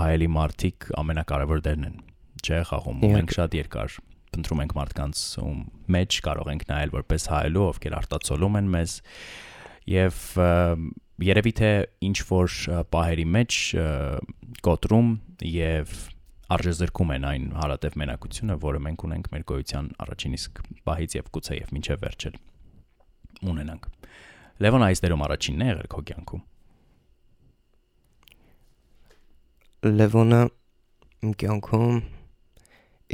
հայելի 0.04 0.28
մարդիկ 0.38 0.90
ամենակարևոր 1.02 1.64
դերն 1.66 1.88
են։ 1.90 1.98
Չէ, 2.46 2.62
խաղում 2.70 3.02
մենք 3.10 3.34
շատ 3.34 3.58
երկար 3.58 3.98
փնտրում 4.34 4.62
ենք 4.64 4.78
մարդկանց 4.78 5.18
ում 5.42 5.58
մեջ 5.98 6.16
կարող 6.30 6.48
ենք 6.54 6.64
նայել 6.70 6.94
որպես 6.94 7.26
հայելու, 7.34 7.66
ովքեր 7.74 7.94
արտացոլում 7.98 8.56
են 8.60 8.70
մեզ 8.74 8.94
եւ 9.94 10.18
ը, 10.40 10.48
երևի 11.22 11.52
թե 11.60 11.70
ինչ 12.08 12.16
որ 12.30 12.56
պահերի 12.90 13.26
մեջ 13.34 13.58
կոտրում 14.66 15.10
եւ 15.50 15.94
արժեզրկում 16.54 17.12
են 17.14 17.26
այն 17.28 17.44
հարատև 17.58 17.94
մենակությունը, 18.00 18.56
որը 18.64 18.80
մենք 18.84 19.04
ունենք 19.08 19.28
մեր 19.32 19.44
գոյության 19.50 19.86
առաջին 20.04 20.34
իսկ 20.38 20.58
պահից 20.88 21.16
եւ 21.16 21.30
գուցե 21.34 21.58
եւ 21.60 21.70
մինչեւ 21.74 22.02
վերջել 22.04 22.36
ունենանք։ 23.54 23.86
Լևոն 24.64 24.84
այս 24.86 25.02
դերում 25.04 25.24
առաջինն 25.24 25.64
է 25.64 25.68
եղել 25.70 25.88
քո 25.94 26.02
կյանքում։ 26.10 26.42
Լևոնը 29.84 30.42
իմ 31.24 31.32
կյանքում 31.44 31.96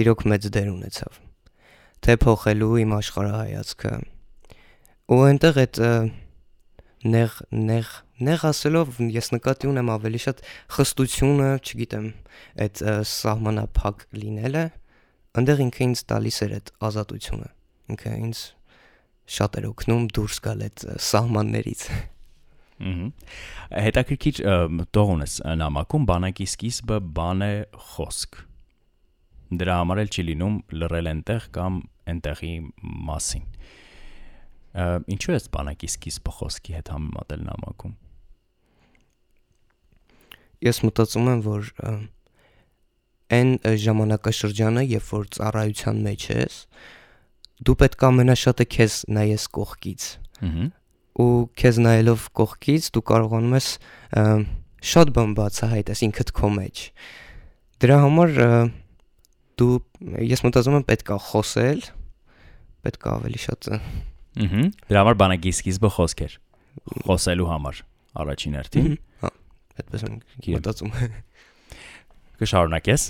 իրոք 0.00 0.24
մեծ 0.30 0.48
դեր 0.56 0.68
ունեցավ։ 0.70 1.20
Թե 2.00 2.16
փոխելու 2.24 2.74
իմ 2.80 2.92
աշխարհայացքը։ 2.96 3.94
Ու 5.10 5.22
այնտեղ 5.30 5.58
այդ 5.60 5.80
ը, 5.80 5.90
նեղ 7.00 7.36
նեղ 7.56 7.90
նեղ 8.20 8.42
ասելով 8.50 8.98
ես 9.14 9.30
նկատի 9.32 9.68
ունեմ 9.70 9.90
ավելի 9.94 10.20
շատ 10.20 10.42
խստությունը, 10.76 11.48
չգիտեմ, 11.64 12.08
այդ 12.64 12.82
սահմանափակ 13.10 14.04
լինելը, 14.20 14.64
այնտեղ 15.40 15.62
ինքը 15.64 15.84
ինձ 15.86 16.02
տալիս 16.12 16.40
էր 16.44 16.54
այդ 16.58 16.72
ազատությունը։ 16.90 17.48
Ինքը 17.94 18.12
ինձ 18.20 18.42
շատ 19.30 19.58
էր 19.60 19.68
օգնում 19.70 20.04
դուրս 20.20 20.40
գալ 20.44 20.64
այդ 20.68 20.84
սահմաններից։ 21.08 21.84
Ահա։ 22.80 23.08
Հետաքրքիր 23.84 24.38
ը, 24.40 24.52
տող 24.96 25.10
ունես 25.14 25.34
ը, 25.44 25.56
նամակում 25.60 26.06
բանակի 26.10 26.46
սկիզբը 26.48 26.98
բան 27.16 27.44
է 27.44 27.52
խոսք։ 27.90 28.38
Դրա 29.60 29.74
համար 29.80 30.00
էլ 30.00 30.12
չի 30.14 30.24
լինում 30.30 30.56
լռել 30.80 31.10
այնտեղ 31.10 31.48
կամ 31.56 31.76
այնտեղի 32.10 32.52
մասին։ 33.10 33.44
Ա, 33.44 33.80
Ինչու 34.70 35.34
է 35.34 35.40
բանակի 35.54 35.88
սկիզբը 35.90 36.32
խոսքի 36.36 36.74
հետ 36.78 36.90
համեմատել 36.94 37.44
նամակում։ 37.48 37.94
Ես 40.60 40.80
մտածում 40.86 41.30
եմ, 41.30 41.40
որ 41.46 41.70
այն 43.30 43.50
ժամանակաշրջանը, 43.84 44.84
երբ 44.90 45.08
որ 45.10 45.24
ծառայության 45.36 46.02
մեջ 46.06 46.26
ես, 46.30 46.58
դու 47.66 47.76
պետք 47.80 48.04
է 48.04 48.08
ամենաշատը 48.10 48.66
քեզ 48.74 48.98
նայես 49.16 49.46
կողքից 49.56 50.06
Ահա։ 50.40 50.66
ու 51.20 51.32
քեզ 51.60 51.80
նայելով 51.84 52.26
կողքից 52.40 52.90
դու 52.94 53.02
կարողանում 53.10 53.56
ես 53.58 53.68
շատ 54.90 55.12
բան 55.16 55.34
բացահայտես 55.40 56.02
ինքդ 56.06 56.32
քո 56.38 56.50
մեջ։ 56.56 56.84
Դրա 57.84 57.98
համար 58.04 58.30
դու 59.60 59.74
ես 60.30 60.44
մտածում 60.46 60.78
եմ 60.80 60.86
պետք 60.88 61.12
է 61.12 61.18
խոսել, 61.26 61.82
պետք 62.86 63.04
է 63.04 63.12
ավելի 63.16 63.42
շատ 63.44 63.70
Ահա։ 64.30 64.64
Դրա 64.90 65.00
համար 65.02 65.16
բանակի 65.20 65.52
սկիզբը 65.56 65.90
խոսք 65.96 66.20
էր։ 66.26 66.34
Խոսելու 67.06 67.48
համար 67.50 67.80
առաջին 68.20 68.54
հերթին։ 68.60 68.92
Հա, 69.20 69.30
այդպես 69.80 70.04
Գիտեմ։ 70.04 70.54
մտածում։ 70.60 70.92
Կշարունակես։ 72.40 73.06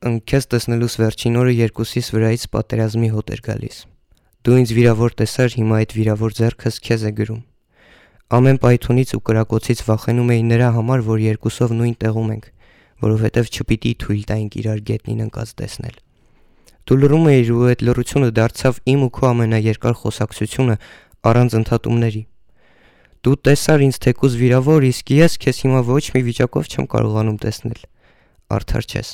Քեզ 0.00 0.46
տեսնելուց 0.54 0.94
վերջին 1.00 1.34
օրը 1.40 1.54
երկուսիս 1.58 2.06
վրայից 2.14 2.44
պատերազմի 2.54 3.10
հոտ 3.14 3.32
էր 3.34 3.42
գալիս։ 3.50 3.80
Դու 4.40 4.56
ինձ 4.60 4.70
վիրավոր 4.78 5.16
տեսար, 5.20 5.56
հիմա 5.60 5.80
այդ 5.84 5.94
վիրավոր 5.98 6.36
ձեռքս 6.38 6.78
քեզ 6.86 7.02
է 7.04 7.12
գրում։ 7.20 7.42
Ամեն 8.30 8.60
պայթունից 8.62 9.12
ու 9.18 9.24
կրակոցից 9.28 9.82
վախենում 9.90 10.32
էի 10.32 10.44
նրա 10.48 10.68
համար, 10.78 11.04
որ 11.10 11.24
երկուսով 11.26 11.74
նույն 11.76 11.96
տեղում 12.00 12.30
ենք, 12.38 12.46
որովհետև 13.04 13.50
չպիտի 13.50 13.92
թույլ 14.00 14.22
տայինք 14.30 14.56
իրար 14.60 14.80
գետնին 14.88 15.24
ընկած 15.26 15.52
տեսնել։ 15.60 16.00
Դու 16.90 16.96
լռում 16.98 17.26
էիր 17.30 17.50
ու 17.54 17.66
այդ 17.70 17.82
լռությունը 17.86 18.28
դարձավ 18.34 18.78
իմ 18.90 19.02
ու 19.06 19.08
քո 19.14 19.26
ամենաերկար 19.28 19.92
խոսակցությունը 20.00 20.74
առանց 21.30 21.52
ընդհատումների։ 21.60 22.22
Դու 23.22 23.34
տեսար 23.46 23.84
ինձ 23.86 23.98
թեկուզ 24.02 24.34
վիրավոր, 24.40 24.86
իսկ 24.90 25.12
ես 25.14 25.36
քեզ 25.44 25.60
հիմա 25.62 25.82
ոչ 25.86 26.02
մի 26.16 26.22
վիճակով 26.26 26.70
չեմ 26.74 26.88
կարողանում 26.90 27.36
տեսնել։ 27.46 27.84
Արդար 28.58 28.88
չես։ 28.90 29.12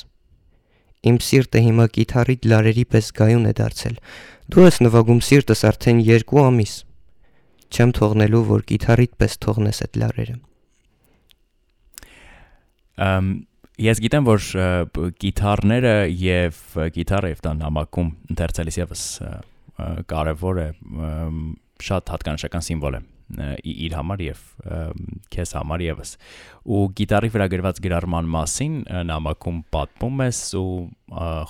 Իմ 1.05 1.19
սիրտը 1.27 1.61
հիմա 1.67 1.85
կիթառիդ 1.93 2.47
լարերի 2.49 2.85
պես 2.97 3.11
գայուն 3.21 3.45
է 3.45 3.53
դարձել։ 3.61 3.99
Դու 4.57 4.65
ես 4.65 4.81
նվագում 4.87 5.21
սիրտս 5.27 5.61
արդեն 5.69 6.01
2 6.09 6.41
ամիս։ 6.47 6.73
Չեմ 7.77 7.93
թողնելու, 8.01 8.43
որ 8.57 8.65
կիթառիդ 8.73 9.13
պես 9.21 9.37
թողնես 9.45 9.83
այդ 9.85 10.01
լարերը։ 10.01 10.35
Ամ 13.05 13.29
ես 13.81 14.01
գիտեմ 14.01 14.25
որ 14.27 14.45
գիտարները 15.21 15.93
եւ 16.09 16.63
գիտարը 16.95 17.33
եւ 17.35 17.43
դա 17.45 17.53
նամակում 17.59 18.09
ընթերցելիս 18.33 18.79
եւս 18.81 19.03
կարեւոր 20.09 20.63
է 20.63 20.67
շատ 21.87 22.11
հատկանշական 22.15 22.65
սիմվոլ 22.67 22.97
է 22.97 23.03
իր 23.67 23.93
համար 23.97 24.21
եւ 24.23 24.41
քեզ 25.35 25.51
համար 25.57 25.83
եւս 25.83 26.13
ու 26.63 26.83
գիտարի 26.97 27.29
վրա 27.33 27.47
գրված 27.53 27.81
գրառման 27.83 28.29
մասին 28.33 28.77
նամակում 29.09 29.57
պատմում 29.75 30.23
ես 30.23 30.39
ու 30.61 30.69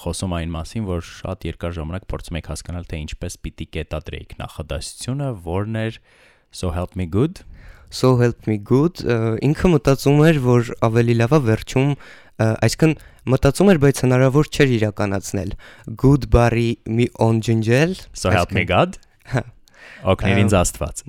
խոսում 0.03 0.33
այն 0.39 0.55
մասին 0.57 0.87
որ 0.89 1.03
շատ 1.05 1.45
երկար 1.51 1.77
ժամանակ 1.77 2.07
փորձում 2.09 2.39
եք 2.41 2.49
հասկանալ 2.51 2.89
թե 2.89 3.01
ինչպես 3.05 3.37
պիտի 3.45 3.69
կետադրեիք 3.77 4.35
նախադասությունը 4.41 5.29
որն 5.45 5.79
էր 5.85 6.01
so 6.49 6.73
help 6.73 6.97
me 6.97 7.05
good 7.05 7.45
So 7.89 8.17
help 8.19 8.47
me 8.47 8.57
good, 8.57 9.03
ինքը 9.47 9.71
մտածում 9.73 10.23
էր, 10.27 10.39
որ 10.43 10.71
ավելի 10.87 11.15
լավ 11.21 11.35
է 11.37 11.39
վերջում, 11.47 11.93
այսինքն 12.67 12.95
մտածում 13.33 13.71
էր, 13.73 13.79
բայց 13.85 14.01
հնարավոր 14.05 14.49
չէր 14.51 14.73
իրականացնել։ 14.79 15.53
Good 16.03 16.27
բարի 16.33 16.67
մի 16.97 17.07
on 17.27 17.39
ջնջել, 17.47 17.95
so 18.11 18.33
help 18.33 18.51
me 18.51 18.67
god? 18.67 18.99
Ամ, 19.31 20.27
ինձ 20.43 20.59
աստված 20.63 21.07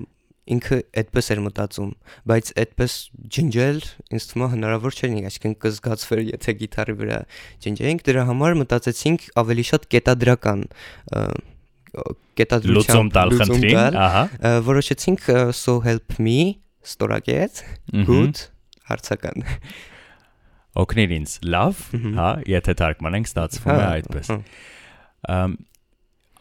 ինքը 0.49 0.77
այդպես 0.97 1.27
էր 1.29 1.41
մտածում, 1.45 1.89
բայց 2.29 2.47
այդպես 2.63 2.93
ջնջել 3.35 3.81
ինձ 4.17 4.25
թվում 4.29 4.45
է 4.45 4.49
հնարավոր 4.55 4.95
չէր, 4.97 5.11
այսինքն 5.29 5.53
կզգացվեր, 5.65 6.21
եթե 6.29 6.55
գիտարի 6.63 6.95
վրա 7.01 7.19
ջնջեինք, 7.65 8.01
դրա 8.07 8.23
համար 8.29 8.57
մտածեցինք 8.63 9.27
ավելի 9.43 9.65
շատ 9.69 9.85
կետադրական 9.93 10.63
կետադրությամբ 12.39 12.77
լուծում 12.77 13.11
տալ 13.13 13.35
խնդրին 13.39 13.99
ահա 14.05 14.23
որոշեցինք 14.67 15.29
so 15.57 15.79
help 15.85 16.17
me 16.21 16.39
ստորագետ 16.89 17.63
Մհմ։ 17.93 18.05
good 18.09 18.43
հարցական 18.89 19.45
օգներ 20.83 21.13
ինձ 21.19 21.33
լավ 21.53 21.81
հա 22.17 22.29
եթե 22.49 22.75
թարգմանենք 22.81 23.29
ստացվում 23.29 23.73
է 23.73 23.85
այդպես 23.89 24.29
հա։ 24.33 24.37
Ամ, 25.35 25.55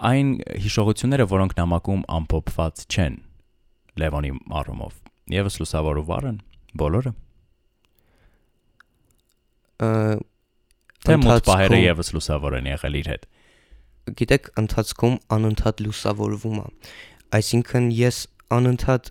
այն 0.08 0.28
հիշողությունները 0.64 1.26
որոնք 1.32 1.56
նամակում 1.58 2.02
ամփոփված 2.18 2.84
չեն 2.88 3.16
Լևոնի 3.98 4.30
առումով 4.60 4.98
եւս 5.34 5.58
լուսավոր 5.62 6.02
ու 6.02 6.06
վառն 6.08 6.36
բոլորը 6.78 7.12
Ը, 9.78 9.88
թե 11.06 11.16
մոտ 11.22 11.44
պահերը 11.48 11.80
եւս 11.82 12.12
լուսավոր 12.16 12.58
են 12.60 12.70
եղել 12.72 12.98
իր 13.00 13.10
հետ 13.12 13.26
գիտեք 14.18 14.50
ընթացքում 14.62 15.16
անընդհատ 15.36 15.82
լուսավորվում 15.84 16.60
է 16.62 16.68
այսինքն 17.38 17.90
ես 17.98 18.20
անընդհատ 18.58 19.10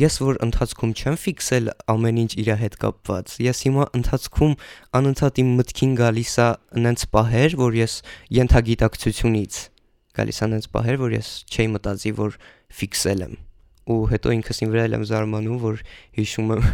ես 0.00 0.18
որ 0.24 0.40
ընթացքում 0.46 0.94
չեմ 0.98 1.18
ֆիքսել 1.24 1.70
ամեն 1.94 2.18
ինչ 2.24 2.30
իր 2.42 2.50
հետ 2.62 2.76
կապված 2.84 3.36
ես 3.44 3.62
հիմա 3.66 3.86
ընթացքում 4.00 4.56
անընդհատ 5.00 5.40
իմ 5.44 5.52
մտքին 5.60 5.94
գալիս 6.00 6.34
է 6.44 6.48
նենց 6.86 7.06
պահեր 7.14 7.56
որ 7.62 7.78
ես 7.78 7.94
ենթագիտակցությունից 8.38 9.60
գալիս 10.18 10.42
է 10.44 10.50
նենց 10.54 10.68
պահեր 10.74 11.00
որ 11.04 11.16
ես 11.18 11.30
չէի 11.50 11.68
մտածի 11.74 12.12
որ 12.24 12.36
ֆիքսել 12.80 13.24
եմ 13.28 13.38
ու 13.94 14.02
հետո 14.14 14.34
ինքս 14.40 14.62
ինձ 14.64 14.74
վրա 14.74 14.84
եմ 14.98 15.08
զարմանում 15.14 15.62
որ 15.64 15.80
հիշում 16.18 16.52
եմ 16.54 16.68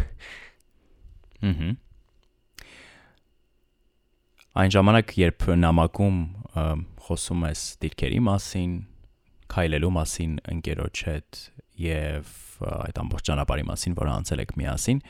Ահա 1.41 1.71
Այն 4.51 4.71
ժամանակ, 4.75 5.11
երբ 5.15 5.45
նամակում 5.63 6.15
խոսում 7.07 7.43
ես 7.47 7.59
դիրքերի 7.85 8.17
մասին, 8.25 8.71
քայլելու 9.53 9.91
մասին 9.95 10.33
ընկերոջ 10.53 11.03
հետ 11.07 11.39
եւ 11.79 12.33
այդ 12.61 13.01
ամբողջ 13.01 13.29
ճանապարհի 13.31 13.65
մասին, 13.71 13.95
որը 14.01 14.11
անցել 14.17 14.43
եք 14.43 14.53
միասին, 14.61 15.01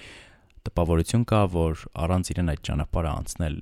տպավորություն 0.68 1.26
կա, 1.32 1.42
որ 1.56 1.84
առանց 2.06 2.32
իրեն 2.32 2.52
այդ 2.52 2.64
ճանապարհը 2.70 3.12
անցնել 3.22 3.56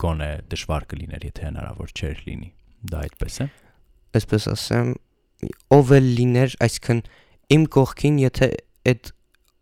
գոնե 0.00 0.30
դժվար 0.50 0.86
կլիներ, 0.90 1.26
եթե 1.30 1.46
հնարավոր 1.50 1.94
չէր 2.00 2.22
լինի։ 2.30 2.50
Դա 2.90 3.00
այդպես 3.04 3.34
է։ 3.40 3.46
Այսպես 4.20 4.46
ասեմ, 4.54 4.92
ով 5.76 5.92
էլ 5.96 6.08
լիներ, 6.20 6.54
այսինքն 6.64 7.02
իմ 7.56 7.66
կողքին, 7.76 8.20
եթե 8.24 8.48
այդ 8.90 9.12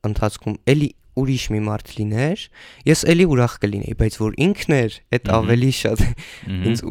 ընթացքում 0.08 0.56
էլի 0.72 0.90
ուրիշ 1.18 1.44
մի 1.50 1.60
մարդ 1.66 1.92
լիներ, 1.98 2.42
ես 2.86 3.00
էլի 3.12 3.26
ուրախ 3.32 3.54
կլինեի, 3.64 3.94
բայց 3.98 4.18
որ 4.22 4.36
ինքն 4.46 4.74
էր, 4.78 4.98
այդ 5.18 5.30
ավելի 5.38 5.70
շատ 5.78 6.04
ինձ 6.68 6.82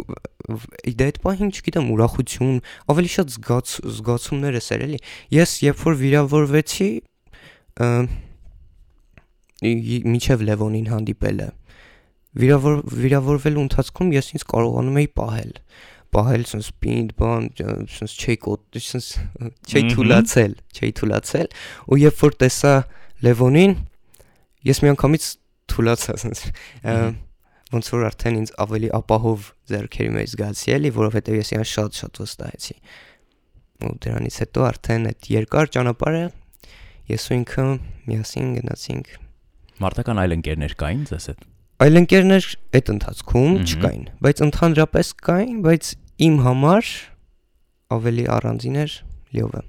դա 0.48 1.08
այդ 1.12 1.20
պահին 1.24 1.52
չգիտեմ, 1.52 1.90
ուրախություն, 1.98 2.60
ավելի 2.94 3.12
շատ 3.18 3.34
զգաց 3.36 3.74
զգացումներ 3.98 4.58
էր 4.62 4.86
էլի։ 4.88 5.00
Ես 5.38 5.56
երբ 5.68 5.84
որ 5.84 5.98
վիրավորվեցի, 6.02 6.90
միջև 9.58 10.44
Լևոնին 10.48 10.92
հանդիպելը 10.92 11.48
վիրավոր 12.38 12.82
վիրավորվելու 13.02 13.64
ընթացքում 13.66 14.12
ես 14.14 14.28
ինձ 14.38 14.44
կարողանում 14.52 15.00
էի 15.02 15.08
պահել 15.18 15.54
պահել 16.14 16.44
sense 16.52 16.74
պինդ 16.84 17.14
բան 17.18 17.48
sense 17.92 18.14
չէի 18.22 18.38
կոտ 18.46 18.80
sense 18.88 19.24
չէի 19.68 19.84
թուլացել 19.96 20.54
չէի 20.78 20.92
թուլացել 21.00 21.50
ու 21.90 22.00
երբ 22.04 22.22
որ 22.28 22.38
տեսա 22.44 22.74
Լևոնին 23.26 23.74
ես 24.70 24.84
միանգամից 24.86 25.30
թուլացա 25.74 26.18
sense 26.22 26.54
ոնց 27.74 27.92
որ 27.94 28.06
արդեն 28.08 28.40
ինձ 28.42 28.54
ավելի 28.64 28.90
ապահով 28.98 29.50
ձեռքերի 29.72 30.12
մեջ 30.18 30.32
զգացի 30.34 30.74
էլի 30.78 30.92
որովհետև 30.98 31.38
ես 31.38 31.52
իրան 31.54 31.70
շատ 31.74 32.00
շատ 32.02 32.22
վստահեցի 32.24 32.76
ու 33.88 33.94
դրանից 34.08 34.40
հետո 34.44 34.66
արդեն 34.68 35.12
այդ 35.12 35.30
երկար 35.38 35.72
ճանապարհը 35.78 36.24
ես 37.12 37.28
ու 37.28 37.38
ինքը 37.38 37.68
միասին 38.08 38.50
գնացինք 38.58 39.14
Մարտական 39.78 40.24
այլ 40.24 40.36
ընկերներ 40.38 40.74
կային 40.82 41.06
ձեզ 41.12 41.30
հետ 41.34 41.46
Այլ 41.78 42.00
ընկերներ 42.00 42.46
այդ 42.74 42.88
ընթացքում 42.90 43.52
չկային, 43.62 44.06
բայց 44.26 44.40
ընդհանրապես 44.48 45.10
կային, 45.28 45.58
բայց 45.62 45.90
իմ 46.26 46.38
համար 46.42 46.88
ավելի 47.94 48.24
առանձին 48.34 48.80
էր 48.82 48.96
Լիովը։ 49.38 49.62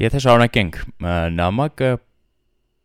Եթե 0.00 0.22
շարունակենք, 0.24 0.80
նամակը 1.38 1.92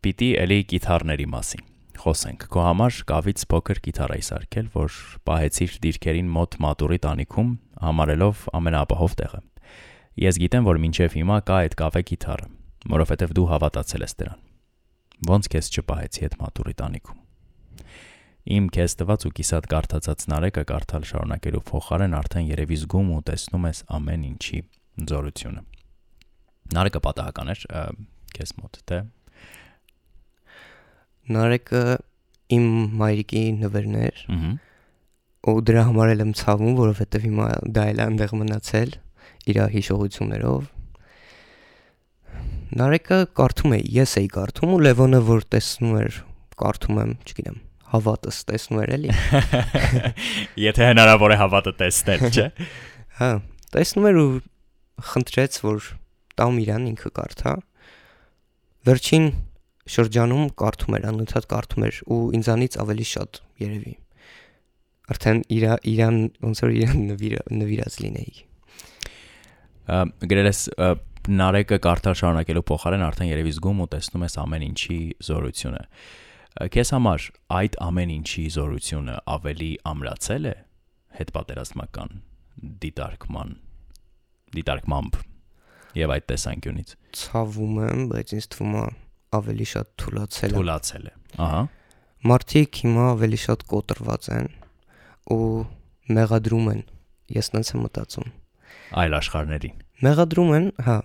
պիտի 0.06 0.28
էլի 0.46 0.60
գիտարների 0.70 1.26
մասին 1.34 1.72
խոսենք։ 2.06 2.44
Քո 2.52 2.62
համար 2.62 2.96
կավից 3.08 3.42
փոքր 3.50 3.78
գիտար 3.82 4.12
էի 4.14 4.24
սարքել, 4.26 4.66
որ 4.76 4.96
պահեցիր 5.26 5.76
դիրքերին 5.82 6.28
մոտ 6.36 6.56
մատուրի 6.62 6.98
տանիքում, 7.06 7.50
համարելով 7.82 8.42
ամենաապահով 8.58 9.16
տեղը։ 9.20 9.40
Ես 10.22 10.38
գիտեմ, 10.42 10.68
որ 10.68 10.80
մինչև 10.84 11.16
հիմա 11.18 11.38
կա 11.48 11.56
այդ 11.66 11.74
կավե 11.80 12.02
գիտարը, 12.10 12.46
որովհետև 12.94 13.34
դու 13.36 13.46
հավատացել 13.50 14.06
ես 14.06 14.16
դրան։ 14.22 14.44
Ոնց 15.26 15.50
քեզ 15.56 15.70
չպահեցի 15.76 16.26
այդ 16.26 16.38
մատուրի 16.46 16.74
տանիքում։ 16.80 17.20
Իմ 18.46 18.66
քեզ 18.76 18.92
տված 19.00 19.26
ու 19.26 19.34
կիսատ 19.36 19.64
կարդացած 19.74 20.24
նարեկը 20.30 20.62
կարդալ 20.70 21.06
շարունակելու 21.10 21.62
փոխարեն 21.66 22.16
արդեն 22.20 22.50
երևի 22.52 22.76
զգում 22.86 23.08
ու 23.16 23.22
տեսնում 23.26 23.66
ես 23.66 23.80
ամեն 23.96 24.26
ինչի 24.30 24.60
զորությունը։ 25.10 25.62
Նարեկը 26.76 27.00
պատահական 27.06 27.50
էր 27.56 27.64
քեզ 28.36 28.52
մոտ, 28.60 28.78
թե 28.86 29.00
Նարեկը 31.32 31.82
իմ 32.56 32.66
մայրիկի 33.00 33.44
նվերն 33.64 34.00
էր։ 34.06 34.24
Ահա 34.36 34.56
ու 35.46 35.62
դրա 35.62 35.82
համար 35.86 36.12
էլ 36.12 36.22
եմ 36.24 36.30
ցավում, 36.40 36.72
որովհետև 36.74 37.26
հիմա 37.26 37.44
դա 37.74 37.82
էլ 37.92 38.00
այնտեղ 38.02 38.32
մնացել 38.40 38.94
իր 39.52 39.58
հիշողություններով։ 39.74 40.64
Նարեկը 42.80 43.18
կարդում 43.38 43.76
է, 43.76 43.78
ես 43.94 44.14
էի 44.20 44.30
կարդում 44.34 44.72
ու 44.74 44.80
Լևոնը 44.82 45.20
որ 45.28 45.46
տեսնում 45.54 45.92
էր, 46.00 46.18
կարդում 46.62 46.98
եմ, 47.04 47.12
չգիտեմ, 47.30 47.60
հավատս 47.92 48.40
տեսնում 48.50 48.80
էր 48.82 48.92
էլի։ 48.96 49.14
Եթե 50.66 50.88
հնարավոր 50.90 51.36
է 51.36 51.38
հավատը 51.44 51.74
տեսնել, 51.84 52.26
չէ։ 52.26 52.48
Հա, 53.20 53.30
տեսնում 53.76 54.08
էր 54.10 54.18
ու 54.24 54.28
խնդրեց, 55.14 55.60
որ 55.62 55.90
տամ 56.42 56.58
իրան 56.66 56.90
ինքը 56.90 57.12
կարդա։ 57.20 57.54
Վերջին 58.90 59.30
շրջանում 59.86 60.48
կարդում 60.58 60.96
էր, 60.98 61.06
անընդհատ 61.10 61.46
կարդում 61.52 61.86
էր 61.86 61.98
ու 62.10 62.20
ինձանից 62.36 62.76
ավելի 62.82 63.06
շատ 63.12 63.40
երևի։ 63.62 63.94
Արդեն 65.06 65.42
իր 65.56 65.64
իրան 65.92 66.16
ոնց 66.42 66.62
որ 66.64 66.72
իրան 66.76 67.02
նվիր 67.12 67.34
նվիրած 67.60 67.98
լինեի։ 68.02 68.32
Գրել 70.32 70.50
ես 70.50 70.62
նարեկը 71.26 71.78
կարդալ 71.86 72.16
շարունակելու 72.18 72.64
փոխարեն 72.70 73.04
արդեն 73.06 73.30
երևի 73.30 73.52
զգում 73.56 73.82
ու 73.82 73.88
տեսնում 73.94 74.26
ես 74.26 74.36
ամեն 74.42 74.66
ինչի 74.66 74.98
զորությունը։ 75.26 75.82
Քեզ 76.74 76.92
համար 76.96 77.28
այդ 77.60 77.78
ամեն 77.86 78.12
ինչի 78.16 78.44
զորությունը 78.56 79.16
ավելի 79.36 79.70
ամրացել 79.92 80.50
է 80.50 80.54
հետ 81.16 81.32
պատերազմական 81.36 82.20
դիտարկման 82.86 83.50
դիտարկմամբ 84.56 85.18
եւ 85.96 86.14
այդ 86.16 86.26
տեսանկյունից։ 86.32 86.94
Ցավում 87.20 87.76
եմ, 87.86 88.00
բայց 88.12 88.32
ինձ 88.36 88.48
թվում 88.56 88.78
է 88.80 88.86
ավելի 89.36 89.66
շատ 89.72 89.88
թուլացել 90.02 90.52
է։ 90.52 90.56
Թուլացել 90.56 91.06
է։ 91.06 91.14
Ահա։ 91.46 91.62
Մարդիկ 92.30 92.78
հիմա 92.82 93.06
ավելի 93.14 93.40
շատ 93.46 93.64
կոտրված 93.72 94.28
են 94.36 94.48
ու 95.36 95.48
մեղադրում 96.16 96.70
են։ 96.72 96.82
Ես 97.36 97.50
տենց 97.54 97.72
եմ 97.74 97.82
մտածում։ 97.86 98.30
Այլ 99.02 99.16
աշխարհներին։ 99.18 99.82
Մեղադրում 100.06 100.54
են, 100.56 100.66
հա։ 100.86 100.96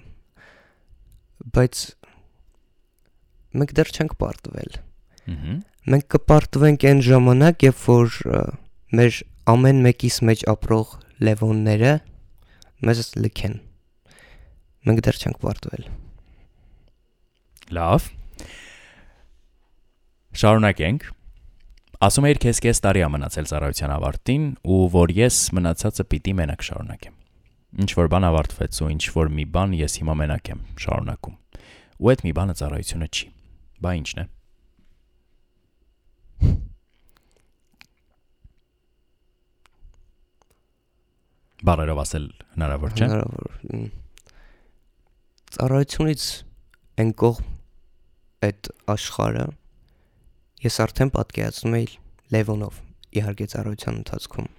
Բայց 1.57 1.81
մենք 3.61 3.75
դեռ 3.81 3.91
չենք 3.97 4.15
պարտվել։ 4.21 4.79
Ահա։ 5.31 5.57
Մենք 5.91 6.07
կպարտվենք 6.13 6.83
այն 6.91 6.99
ժամանակ, 7.07 7.63
երբ 7.65 7.83
որ 7.89 8.17
մեր 9.01 9.19
ամեն 9.49 9.79
մեկիս 9.87 10.17
մեջ 10.29 10.43
ապրող 10.51 10.93
լևոնները 11.25 11.93
մեզ 12.85 13.01
լքեն 13.23 13.55
մենք 14.87 15.01
դեռ 15.05 15.19
չենք 15.21 15.43
վարտվել։ 15.45 15.87
Լավ։ 17.71 18.07
Շարունակենք։ 20.41 21.05
Ասում 22.01 22.25
էիր 22.27 22.39
քեզ 22.43 22.59
քեզ 22.65 22.81
տարի 22.83 23.03
ամնացել 23.05 23.47
ծառայության 23.51 23.93
ավարտին 23.95 24.45
ու 24.73 24.79
որ 24.95 25.13
ես 25.15 25.37
մնացածը 25.55 26.05
պիտի 26.11 26.33
մենակ 26.39 26.65
շարունակեմ։ 26.67 27.15
Ինչ 27.81 27.89
որ 27.99 28.09
բան 28.11 28.27
ավարտվեց 28.31 28.79
ու 28.81 28.89
ինչ 28.95 29.03
որ 29.15 29.31
մի 29.37 29.45
բան 29.55 29.75
ես 29.79 29.97
հիմա 30.01 30.15
մենակ 30.21 30.51
եմ 30.51 30.63
շարունակում։ 30.83 31.35
Ու 32.01 32.11
այդ 32.11 32.23
մի 32.25 32.33
բանը 32.41 32.55
ծառայությունը 32.61 33.07
չի։ 33.11 33.31
Բա 33.85 33.93
ինչն 34.01 34.21
է։ 34.21 34.27
Բարերով 41.61 41.99
ասել 42.01 42.27
հնարավոր 42.57 42.95
չէ։ 42.97 43.05
Հնարավոր 43.05 43.99
ծառայությունից 45.51 46.27
այն 47.01 47.11
կողմ 47.21 47.50
այդ 48.47 48.69
աշխարհը 48.93 49.45
ես 50.65 50.77
արդեն 50.85 51.11
պատկերացնում 51.15 51.77
էի 51.79 51.87
Լևոնով 52.35 52.81
իհարկե 53.21 53.47
ծառայության 53.53 53.99
ընթացքում 54.01 54.49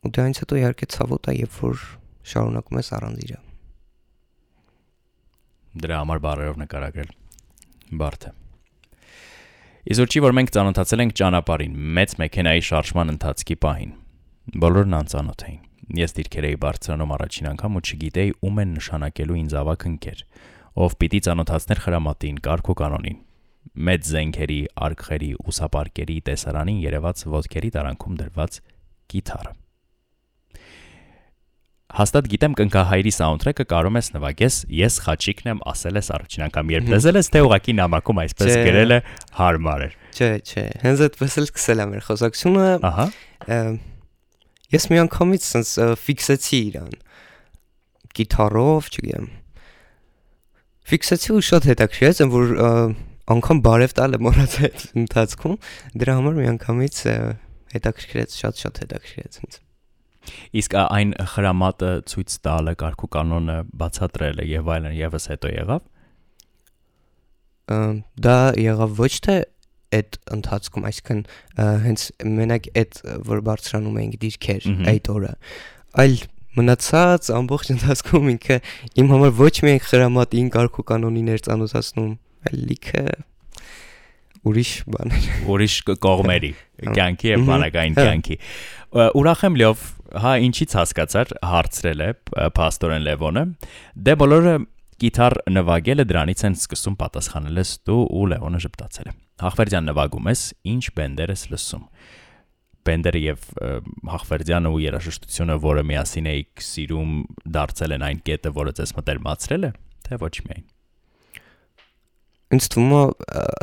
ու 0.00 0.12
դրանից 0.16 0.42
հետո 0.42 0.60
իհարկե 0.60 0.90
ցավոտ 0.96 1.30
է 1.30 1.34
երբ 1.38 1.56
որ 1.60 1.86
շարունակում 2.32 2.80
ես 2.80 2.92
առանց 2.98 3.24
իրա 3.28 3.40
դրա 5.84 6.02
համար 6.02 6.22
բարերով 6.26 6.60
նկարագրել 6.64 7.10
բարդ 8.02 8.28
է 8.30 8.36
Իսկ 9.90 10.12
չի 10.12 10.20
որ 10.20 10.34
մենք 10.36 10.50
ծանոթացել 10.54 11.02
ենք 11.06 11.14
ճանապարհին 11.20 11.76
մեծ 11.98 12.14
մեքենայի 12.20 12.64
շարժման 12.68 13.12
ընթացքի 13.16 13.56
պահին 13.64 13.92
բոլորն 14.60 14.96
անծանոթ 15.00 15.44
էին 15.48 15.62
Ես 15.90 16.12
դիրքեր 16.14 16.46
էի 16.46 16.56
բարձրանում 16.62 17.12
առաջին 17.16 17.46
անգամ 17.50 17.78
ու 17.78 17.80
չգիտեի 17.82 18.32
ում 18.46 18.58
են 18.62 18.74
նշանակելու 18.76 19.38
ինձ 19.40 19.54
ավակ 19.60 19.86
ընկեր, 19.90 20.20
ով 20.76 20.96
պիտի 21.00 21.20
ծանոթացներ 21.26 21.80
խրամատին, 21.84 22.36
կարգ 22.44 22.70
ու 22.70 22.76
կանոնին։ 22.80 23.18
Մեծ 23.90 24.10
զենքերի, 24.10 24.60
արքխերի, 24.86 25.30
ուսապարկերի 25.50 26.16
տեսարանին 26.30 26.78
երևաց 26.84 27.24
ոտքերի 27.34 27.70
տարանքում 27.76 28.20
դրված 28.20 28.60
գիտարը։ 29.14 29.52
Հաստատ 31.90 32.26
գիտեմ 32.30 32.52
կնքահայրի 32.54 33.12
սաունդթրեքը 33.16 33.64
կարող 33.70 33.96
ես 33.98 34.08
նվագես, 34.14 34.56
ես 34.78 34.98
խաչիկն 35.06 35.48
եմ 35.50 35.62
ասել 35.72 35.98
ես 35.98 36.10
առաջին 36.14 36.44
անգամ, 36.46 36.68
երբ 36.76 36.90
լսել 36.92 37.18
ես 37.18 37.30
թե 37.34 37.42
ուղակի 37.48 37.74
նամակում 37.80 38.20
այսպես 38.22 38.52
գրել 38.70 38.94
է 38.94 38.98
հարմար 39.40 39.84
էր։ 39.88 39.96
Չէ, 40.14 40.28
չէ, 40.46 40.64
հենց 40.86 41.02
այդպես 41.08 41.34
էլ 41.40 41.48
սկսել 41.50 41.82
եմ 41.82 41.90
մեր 41.96 42.06
խոսակցությունը։ 42.06 42.68
Ահա 42.90 43.06
Ես 44.70 44.86
մի 44.86 45.00
անգամից 45.02 45.42
sense 45.42 45.84
ֆիքսեցի 45.98 46.58
իրան 46.68 46.92
գիտարով, 48.14 48.90
չգիտեմ։ 48.94 49.24
Ֆիքսեցի 50.90 51.32
ու 51.36 51.42
շատ 51.46 51.66
հետաքրքրեց, 51.70 52.20
որ 52.34 52.52
անգամ 53.30 53.58
բարև 53.62 53.92
տալը 54.00 54.18
մոռացա 54.26 54.62
այդ 54.66 54.84
ընթացքում 55.04 55.58
դրա 56.02 56.14
համար 56.18 56.38
միանգամից 56.40 56.96
հետաքրքրեց 57.74 58.38
շատ-շատ 58.40 58.80
հետաքրքրեց 58.84 59.38
ինձ 59.44 59.60
Իսկ 60.60 60.74
այն 60.80 61.12
խրամատը 61.32 61.90
ցույց 62.10 62.34
տալը, 62.44 62.74
կարգու 62.80 63.08
կանոնը 63.14 63.56
բացատրելը 63.80 64.46
եւ 64.50 64.68
այլն 64.74 64.96
եւս 64.98 65.28
հետո 65.30 65.52
եղավ։ 65.54 65.86
Դա 68.26 68.36
եղավ 68.60 68.98
ոչ 69.00 69.12
թե 69.26 69.36
այդ 70.00 70.18
ընթացքում, 70.36 70.84
այսինքն 70.90 71.22
հենց 71.86 72.04
մենակ 72.40 72.68
այդ 72.82 73.00
որ 73.30 73.42
բարձրանում 73.48 73.98
էինք 74.02 74.18
դիրքեր 74.24 74.68
այդ 74.92 75.10
օրը, 75.14 75.32
այլ 76.04 76.20
մնացած 76.58 77.30
ամբողջ 77.36 77.72
ընթացքում 77.76 78.30
ինքը 78.34 78.60
իմ 79.00 79.10
համար 79.14 79.34
ոչ 79.38 79.54
միայն 79.66 79.82
խրամատին 79.86 80.48
կարգո 80.56 80.84
կանոնիներ 80.90 81.44
ծանոթացնում, 81.46 82.12
այլ 82.50 82.64
լիքը 82.70 83.04
ուրիշ 84.50 84.72
բաներ, 84.88 85.24
ուրիշ 85.52 85.74
կողմերի, 86.00 86.50
հա։ 86.56 86.88
հա։ 86.88 86.94
կյանքի 86.96 87.30
եւ 87.30 87.42
բանակային 87.50 87.96
հա։ 87.98 88.04
կյանքի։ 88.08 88.36
Ուրախ 89.20 89.42
եմ 89.46 89.58
լավ, 89.60 89.82
հա 90.24 90.32
ինչից 90.48 90.76
հասկացար 90.80 91.32
հարցրել 91.50 92.04
է 92.06 92.10
Պաստորեն 92.56 93.04
Լևոնը։ 93.06 93.44
Դե 94.08 94.14
բոլորը 94.20 94.54
գիտար 95.00 95.36
նվագելը 95.56 96.06
դրանից 96.08 96.44
են 96.48 96.56
սկսում 96.56 96.96
պատասխանելս 97.00 97.74
դու 97.88 98.00
ու 98.16 98.24
Լևոնը 98.32 98.62
ճպտացել 98.64 99.10
է։ 99.10 99.14
Հախվերդյան 99.44 99.86
նվագում 99.90 100.26
ես, 100.30 100.42
ինչ 100.72 100.84
բենդեր 100.96 101.32
ես 101.36 101.44
լսում։ 101.52 101.84
Բենդերը 102.88 103.20
եւ 103.20 103.46
Հախվերդյանը 104.10 104.70
ու 104.72 104.80
երաժշտությունը, 104.80 105.56
որը 105.64 105.82
միասին 105.90 106.28
էիք 106.30 106.62
սիրում, 106.64 107.14
դարձել 107.56 107.96
են 107.96 108.04
այն 108.08 108.20
կետը, 108.30 108.52
որը 108.56 108.74
ձեզ 108.80 108.92
մտերմացրել 108.96 109.66
է, 109.68 109.70
թե 110.06 110.18
ոչ 110.20 110.34
միայն։ 110.46 110.64
Ինձ 112.50 112.68
թվում 112.74 112.94
է 112.96 113.02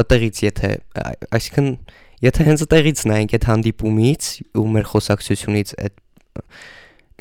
ըտեղից, 0.04 0.42
եթե, 0.48 0.70
այսինքն, 1.38 1.72
եթե 2.24 2.46
հենց 2.48 2.64
ըտեղից 2.68 3.02
նայենք 3.12 3.34
այդ 3.38 3.48
հանդիպումից 3.52 4.30
ու 4.58 4.68
մեր 4.78 4.86
խոսակցությունից 4.94 5.74
այդ 5.88 5.98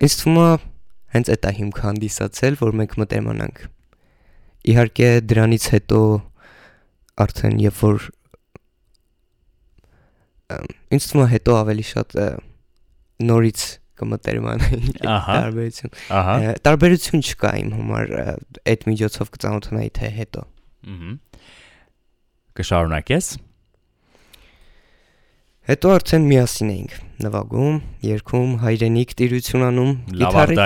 ինձ 0.06 0.18
թվում 0.20 0.38
է 0.44 0.50
հենց 1.16 1.32
այդ 1.32 1.48
է 1.48 1.52
հիմք 1.56 1.80
հանդիսացել, 1.86 2.58
որ 2.60 2.76
մենք 2.80 2.94
մտերմանանք։ 3.02 3.60
Իհարկե 4.66 5.10
դրանից 5.30 5.66
հետո 5.72 6.00
արդեն 7.26 7.60
երբ 7.64 7.82
որ 7.86 8.06
ինձ 10.46 11.08
թվում 11.10 11.24
է 11.24 11.28
հետո 11.32 11.56
ավելի 11.62 11.84
շատ 11.90 12.16
նորից 13.26 13.64
կմտերմանայի 13.96 14.92
տարբերություն։ 15.06 15.94
Ահա։ 16.20 16.36
Տարբերություն 16.66 17.24
չկա 17.24 17.52
իմ 17.62 17.72
համար 17.78 18.14
այդ 18.72 18.86
միջոցով 18.90 19.32
կծանոթանայի 19.36 19.90
թե 19.96 20.10
հետո։ 20.20 20.44
Ահա։ 20.92 21.16
Կշարունակես։ 22.60 23.30
Հետո 25.66 25.90
արդեն 25.96 26.26
միասին 26.30 26.68
էինք 26.72 26.92
նվագում, 27.24 27.78
երգում, 28.06 28.50
հայրենիք 28.62 29.14
տիրություն 29.18 29.64
անում, 29.66 29.88
գիտարի 30.20 30.58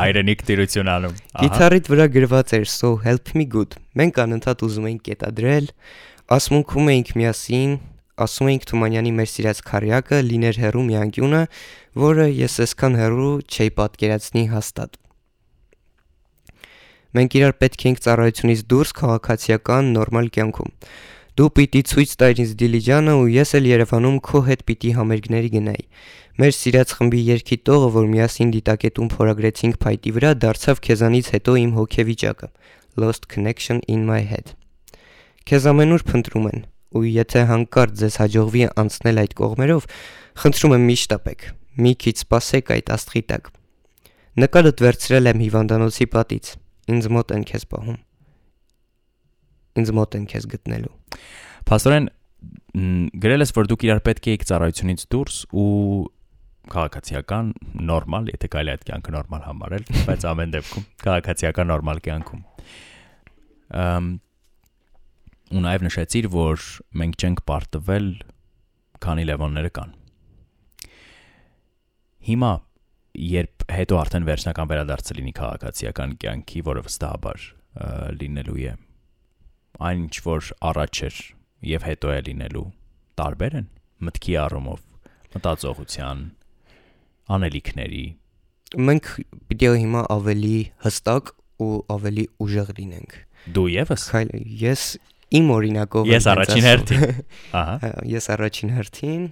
հայրենիք 0.00 0.42
տիրություն 0.50 0.90
անում։ 0.94 1.14
Գիտարիդ 1.44 1.88
վրա 1.94 2.06
գրված 2.18 2.52
էր 2.58 2.66
So 2.68 2.90
help 3.06 3.32
me 3.38 3.46
good։ 3.48 3.78
Մենք 3.96 4.20
անընդհատ 4.26 4.66
ուզում 4.68 4.88
էինք 4.90 5.02
կետադրել, 5.08 5.70
ասմունքում 6.36 6.92
էինք 6.92 7.14
միասին, 7.22 7.72
ասում 8.14 8.50
էինք 8.50 8.66
Թումանյանի 8.70 9.12
մեր 9.18 9.28
սիրած 9.30 9.62
քարյակը 9.68 10.18
լիներ 10.28 10.58
հերու 10.64 10.84
մի 10.88 10.98
անկյունը, 11.04 11.40
որը 12.04 12.26
ես 12.30 12.58
այսքան 12.64 12.98
հերու 13.00 13.32
չէի 13.50 13.72
պատկերացնի 13.80 14.44
հաստատ։ 14.54 15.00
Մենք 17.14 17.34
իրար 17.38 17.54
պետք 17.62 17.82
ենք 17.90 18.00
ծառայությունից 18.04 18.62
դուրս 18.70 18.92
քաղաքացիական 18.98 19.90
նորմալ 19.94 20.30
կյանքում։ 20.34 20.70
Դու 21.34 21.48
պիտի 21.58 21.80
ցույց 21.90 22.10
տայր 22.22 22.40
ինձ 22.44 22.50
Դիլիջանը 22.58 23.14
ու 23.18 23.30
ես 23.34 23.52
էլ 23.58 23.64
Երևանում 23.70 24.18
քո 24.26 24.40
հետ 24.48 24.60
պիտի 24.70 24.90
համերգների 24.98 25.50
գնայի։ 25.54 25.86
Մեր 26.42 26.52
սիրած 26.58 26.92
խմբի 26.98 27.22
երկի 27.28 27.58
տողը, 27.66 27.88
որ 27.94 28.06
միասին 28.10 28.52
դիտակետում 28.54 29.10
փորագրեցինք 29.14 29.80
փայտի 29.82 30.12
վրա, 30.18 30.30
դարձավ 30.44 30.82
քեզանից 30.86 31.30
հետո 31.34 31.56
իմ 31.64 31.72
հոգեվիճակը։ 31.78 32.48
Lost 33.02 33.26
connection 33.34 33.82
in 33.90 34.06
my 34.06 34.22
head։ 34.22 34.54
Քեզ 35.46 35.66
ամենուր 35.74 36.06
փնտրում 36.10 36.46
են, 36.50 36.64
ու 36.94 37.04
եթե 37.10 37.44
հանկարծ 37.50 38.00
ձեզ 38.00 38.16
հաջողվի 38.22 38.64
անցնել 38.84 39.20
այդ 39.24 39.36
կողմերով, 39.40 39.86
խնդրում 40.44 40.74
եմ 40.74 40.84
մի 40.88 40.96
շտապեք։ 41.04 41.46
Մի 41.84 41.92
քիչ 42.04 42.16
սպասեք 42.22 42.72
այդ 42.74 42.92
աստղի 42.94 43.22
տակ։ 43.34 43.50
Նկարդ 44.44 44.82
վերցրել 44.84 45.30
եմ 45.30 45.42
հիվանդանոցի 45.44 46.06
պատից։ 46.14 46.50
Ինձ 46.94 47.08
մոտ 47.14 47.34
են 47.34 47.44
քեզ 47.50 47.64
պահում։ 47.74 47.98
Ինձ 49.74 49.92
մոտ 49.98 50.16
են 50.18 50.26
քեզ 50.30 50.48
գտնելու։ 50.54 50.94
Փաստորեն 51.70 52.08
գրել 53.24 53.44
ես, 53.44 53.52
որ 53.54 53.70
դուք 53.70 53.86
իրար 53.86 54.02
պետք 54.08 54.26
է 54.26 54.34
եք 54.34 54.44
ծառայությունից 54.50 55.04
դուրս 55.14 55.38
ու 55.54 55.70
քաղաքացիական 56.74 57.50
նորմալ, 57.90 58.28
եթե 58.34 58.50
կարելի 58.54 58.72
է 58.72 58.74
այդ 58.74 58.84
կյանքը 58.88 59.14
նորմալ 59.14 59.42
համարել, 59.44 59.84
բայց 60.08 60.26
ամեն 60.30 60.54
դեպքում 60.54 60.86
քաղաքացիական 61.04 61.70
նորմալ 61.70 62.00
կյանքում։ 62.04 62.44
Ամ 63.84 64.08
ու 65.54 65.62
նաև 65.62 65.84
նշեցիր, 65.86 66.28
որ 66.34 66.64
մենք 67.00 67.24
չենք 67.24 67.42
պարտվել, 67.48 68.08
քանի 69.04 69.26
լևոնները 69.30 69.70
կան։ 69.78 69.92
Հիմա 72.24 72.52
երբ 73.14 73.64
հետո 73.70 73.98
արդեն 74.00 74.26
վերջնական 74.26 74.70
վերադարձը 74.72 75.16
լինի 75.18 75.34
քաղաքացիական 75.38 76.14
կյանքի, 76.24 76.62
որը 76.66 76.82
վստահաբար 76.88 77.44
լինելու 78.20 78.58
է, 78.64 78.72
այն 79.84 80.02
ինչ 80.04 80.16
որ 80.24 80.50
առաջ 80.70 81.02
էր 81.08 81.20
եւ 81.74 81.86
հետո 81.90 82.10
է 82.14 82.18
լինելու 82.28 82.66
տարբեր 83.20 83.56
են 83.60 83.68
մտքի 84.04 84.34
առումով, 84.44 84.82
մտածողության, 85.34 86.24
անելիքների։ 87.34 88.04
Մենք 88.74 89.10
պիտի 89.50 89.70
հիմա 89.84 90.02
ավելի 90.14 90.56
հստակ 90.84 91.32
ու 91.64 91.74
ավելի 91.94 92.24
ուժեղ 92.44 92.72
լինենք։ 92.78 93.16
Դու 93.54 93.66
եւս։ 93.74 94.06
Քայլ 94.10 94.32
ես 94.64 94.84
իմ 95.34 95.50
օրինակով 95.54 96.10
Ես 96.10 96.28
առաջին 96.34 96.68
հերթին։ 96.68 97.02
Ահա։ 97.60 97.90
Ես 98.10 98.30
առաջին 98.34 98.74
հերթին 98.74 99.24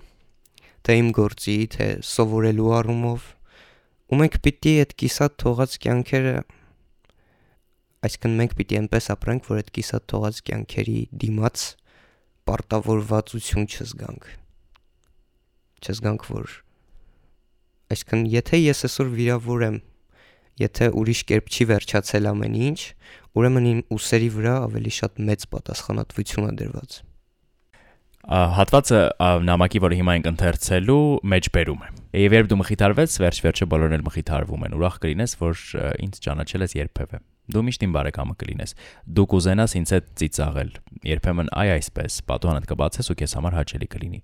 թե 0.82 0.96
իմ 0.98 1.12
գործի, 1.14 1.56
թե 1.76 1.86
սովորելու 2.06 2.72
առումով 2.78 3.28
ու 4.12 4.18
մենք 4.18 4.38
պիտի 4.44 4.72
այդ 4.82 4.94
կիսատ 5.02 5.36
թողած 5.42 5.76
կյանքերը 5.84 6.34
այսինքն 8.02 8.34
մենք 8.40 8.56
պիտի 8.58 8.78
այնպես 8.80 9.08
ապրենք, 9.14 9.46
որ 9.52 9.60
այդ 9.62 9.70
կիսատ 9.78 10.06
թողած 10.10 10.40
կյանքերի 10.48 10.98
դիմաց 11.22 11.66
պարտավորվածություն 12.50 13.68
չզգանք։ 13.70 14.26
Չզգանք, 15.86 16.26
որ 16.32 16.56
այսինքն 17.94 18.26
եթե 18.32 18.60
ես 18.62 18.84
այսօր 18.88 19.12
վիրավոր 19.20 19.64
եմ, 19.68 19.78
եթե 20.60 20.90
ուրիշ 21.00 21.22
կերպ 21.30 21.48
չի 21.52 21.68
վերջացել 21.72 22.28
ամեն 22.32 22.58
ինչ, 22.72 22.80
ուրեմն 23.38 23.70
իմ 23.72 23.80
ուսերի 23.96 24.28
վրա 24.36 24.58
ավելի 24.66 24.92
շատ 24.98 25.24
մեծ 25.30 25.48
պատասխանատվություն 25.54 26.50
է 26.50 26.52
դրված 26.60 27.00
հատվածը 28.22 28.98
նամակի, 29.42 29.80
որը 29.82 29.96
հիմա 29.98 30.12
ենք 30.18 30.26
ընթերցելու, 30.30 30.98
մեջ 31.26 31.48
բերում 31.56 31.80
է։ 31.82 31.88
Եվ 32.22 32.36
երբ 32.36 32.50
դու 32.52 32.58
մխիթարվես, 32.60 33.16
վերջ-վերջը 33.18 33.66
բոլորն 33.72 33.96
էլ 33.98 34.04
մխիթարվում 34.06 34.66
են։ 34.68 34.76
Ուրախ 34.78 34.98
կլինես, 35.02 35.34
որ 35.42 35.62
ինձ 36.06 36.20
ճանաչել 36.22 36.62
ես 36.62 36.76
երբևէ։ 36.78 37.20
Դու 37.52 37.62
միշտ 37.66 37.82
իմ 37.82 37.94
բարեկամը 37.96 38.34
կլինես։ 38.38 38.74
Դու 39.18 39.26
կուզենաս 39.32 39.74
ինձ 39.80 39.92
հետ 39.96 40.06
ծիծաղել։ 40.22 40.70
Երբեմն 41.10 41.50
այ 41.58 41.72
այսպես, 41.74 42.20
պատուհանդ 42.30 42.68
կբացես 42.70 43.10
ու 43.10 43.16
քեզ 43.18 43.34
համար 43.40 43.56
հաճելի 43.58 43.88
կլինի։ 43.96 44.22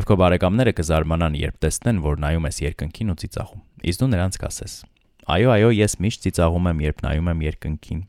Եվ 0.00 0.08
քո 0.08 0.18
բարեկամները 0.24 0.74
կզարմանան, 0.80 1.38
երբ 1.44 1.60
տեսնեն, 1.60 2.02
որ 2.08 2.20
նայում 2.24 2.48
ես 2.48 2.62
երկնքին 2.64 3.12
ու 3.12 3.20
ծիծաղում։ 3.20 3.64
Իսկ 3.92 4.00
դու 4.00 4.12
նրանց 4.14 4.40
կասես. 4.40 4.80
Այո, 5.24 5.52
այո, 5.54 5.70
ես 5.72 5.94
միշտ 6.04 6.26
ծիծաղում 6.26 6.66
եմ, 6.68 6.80
երբ 6.84 6.98
նայում 7.04 7.28
եմ 7.32 7.42
երկնքին 7.44 8.02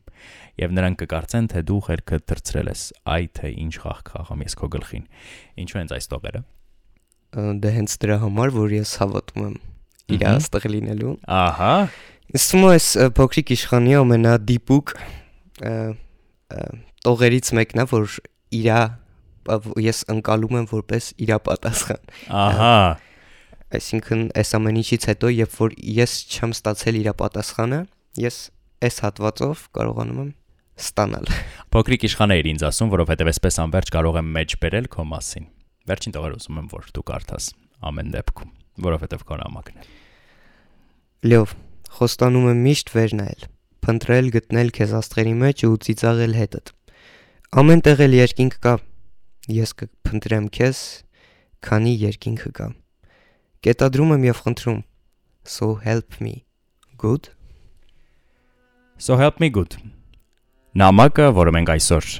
եւ 0.56 0.74
նրանք 0.76 0.98
կկարծեն, 1.02 1.46
թե 1.52 1.62
դու 1.68 1.78
խելքը 1.86 2.18
դրցրել 2.32 2.68
ես, 2.72 2.82
այ 3.12 3.24
թե 3.36 3.50
ինչ 3.62 3.72
խաղ 3.82 4.02
խաղամ 4.10 4.44
ես 4.46 4.56
քո 4.60 4.68
գլխին։ 4.74 5.06
Ինչու 5.64 5.80
են 5.80 5.90
այս 5.96 6.08
տողերը։ 6.12 6.42
Դե 7.62 7.72
հենց 7.76 7.96
դրա 8.04 8.18
համար, 8.24 8.52
որ 8.56 8.74
ես 8.76 8.92
հավատում 9.00 9.46
եմ 9.46 9.56
իր 10.16 10.26
աստղ 10.32 10.68
լինելու։ 10.72 11.14
Ահա։ 11.36 11.72
Իսկ 12.36 12.52
թվում 12.52 12.68
է 12.76 13.08
փոքրիկ 13.16 13.52
իշխանի 13.56 13.96
ամենադիպուկ 14.00 14.94
տողերից 17.06 17.52
մեկն 17.60 17.82
է, 17.82 17.88
որ 17.92 18.16
իրա 18.60 18.80
ես 19.86 20.00
ընկալում 20.16 20.56
եմ 20.62 20.70
որպես 20.72 21.10
իրա 21.26 21.38
պատասխան։ 21.46 22.16
Ահա 22.44 22.78
Այսինքն 23.74 24.22
այս 24.38 24.50
ամեն 24.56 24.78
ինչից 24.80 25.06
հետո, 25.10 25.30
երբ 25.34 25.54
որ 25.58 25.74
ես 25.96 26.12
չեմ 26.30 26.52
ստացել 26.54 26.98
իր 27.00 27.08
պատասխանը, 27.18 27.80
ես 28.22 28.36
այս 28.86 28.98
հատվածով 29.06 29.64
կարողանում 29.76 30.20
եմ 30.22 30.30
ստանալ։ 30.86 31.30
Փոքրիկ 31.74 32.06
իշխանը 32.06 32.38
էր 32.40 32.48
ինձ 32.52 32.64
ասում, 32.70 32.92
որովհետև 32.94 33.30
այսպես 33.32 33.58
անverջ 33.66 33.92
կարող 33.96 34.18
եմ 34.22 34.30
մեջ 34.36 34.56
բերել 34.62 34.88
քո 34.96 35.06
մասին։ 35.12 35.46
Վերջին 35.86 36.16
տողեր 36.16 36.36
ուզում 36.36 36.60
եմ, 36.62 36.68
որ 36.76 36.90
դու 36.96 37.06
կարդաս 37.10 37.46
ամեն 37.90 38.10
դեպքում, 38.16 38.50
որովհետև 38.86 39.24
քո 39.26 39.38
նամակն 39.42 39.76
է։ 39.76 39.86
Լավ, 41.26 41.54
խոստանում 41.96 42.50
եմ 42.52 42.60
միշտ 42.66 42.92
վերնայել, 42.96 43.46
փնտրել, 43.86 44.28
գտնել 44.36 44.74
քեզ 44.76 44.92
աստղերի 45.00 45.34
մեջ 45.46 45.64
ու 45.66 45.78
ծիծաղել 45.86 46.36
հետդ։ 46.36 46.74
Ամեն 47.56 47.82
տեղ 47.86 48.02
էլ 48.06 48.16
երկինք 48.16 48.58
կա, 48.66 48.74
Ես 49.46 49.76
կփնտրեմ 49.78 50.48
քեզ, 50.50 50.78
քանի 51.62 51.92
երկինքը 52.00 52.50
կա։ 52.56 52.64
Կետադրում 53.66 54.12
եմ 54.14 54.24
եւ 54.28 54.40
խնդրում. 54.44 54.82
So 55.42 55.66
help 55.82 56.20
me. 56.22 56.44
Good. 57.02 57.32
So 58.96 59.16
help 59.18 59.40
me 59.42 59.48
good։ 59.50 59.74
Նամակը, 60.78 61.26
որը 61.34 61.54
մենք 61.56 61.72
այսօր 61.74 62.10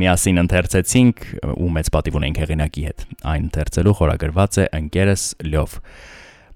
միասին 0.00 0.40
ընթերցեցինք 0.42 1.22
ու 1.54 1.68
մեծ 1.76 1.90
պատիվ 1.94 2.18
ունենք 2.20 2.40
հեղինակի 2.42 2.82
հետ։ 2.88 3.04
Այն 3.32 3.46
ընթերցելու 3.46 3.94
խորագրված 4.00 4.58
է 4.58 4.64
ընկերս 4.80 5.26
Լյով։ 5.46 5.76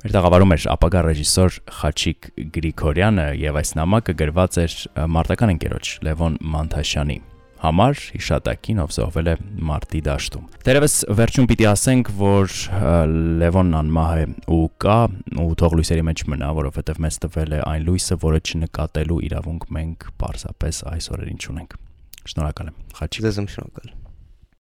Մեր 0.02 0.16
տաղավարում 0.18 0.54
էր 0.56 0.66
ապագա 0.74 1.04
ռեժիսոր 1.08 1.60
Խաչիկ 1.78 2.32
Գրիգորյանը 2.58 3.28
եւ 3.44 3.60
այս 3.62 3.72
նամակը 3.78 4.16
գրված 4.24 4.58
էր 4.64 4.74
մարտական 5.14 5.54
ընկերոջ 5.54 5.94
Լևոն 6.10 6.42
Մանթաշյանի 6.56 7.20
համար 7.64 8.02
հիշատակին 8.14 8.82
ով 8.84 8.92
զոհվել 8.94 9.30
է 9.32 9.34
մարտի 9.70 10.02
դաշտում։ 10.08 10.44
Դերևս 10.68 10.94
վերջում 11.20 11.48
պիտի 11.50 11.68
ասենք, 11.70 12.12
որ 12.20 12.58
Լևոնն 13.40 13.78
անմահ 13.80 14.12
է 14.20 14.28
ու 14.54 14.68
կա 14.84 14.98
ու 15.44 15.48
թող 15.64 15.76
լույսերի 15.80 16.06
մեջ 16.10 16.24
մնա, 16.34 16.52
որովհետև 16.60 17.02
մեզ 17.04 17.20
տվել 17.24 17.58
է 17.58 17.60
այն 17.64 17.88
լույսը, 17.88 18.20
որը 18.28 18.44
չնկատելու 18.44 19.20
իրավունք 19.30 19.68
մենք 19.80 20.08
պարզապես 20.20 20.84
այս 20.94 21.12
օրերին 21.16 21.44
չունենք։ 21.44 21.76
Շնորհակալ 22.34 22.72
եմ։ 22.72 22.80
Խաչի։ 23.00 23.28
Ձեզ 23.28 23.44
եմ 23.44 23.52
շնորհակալ։ 23.56 24.03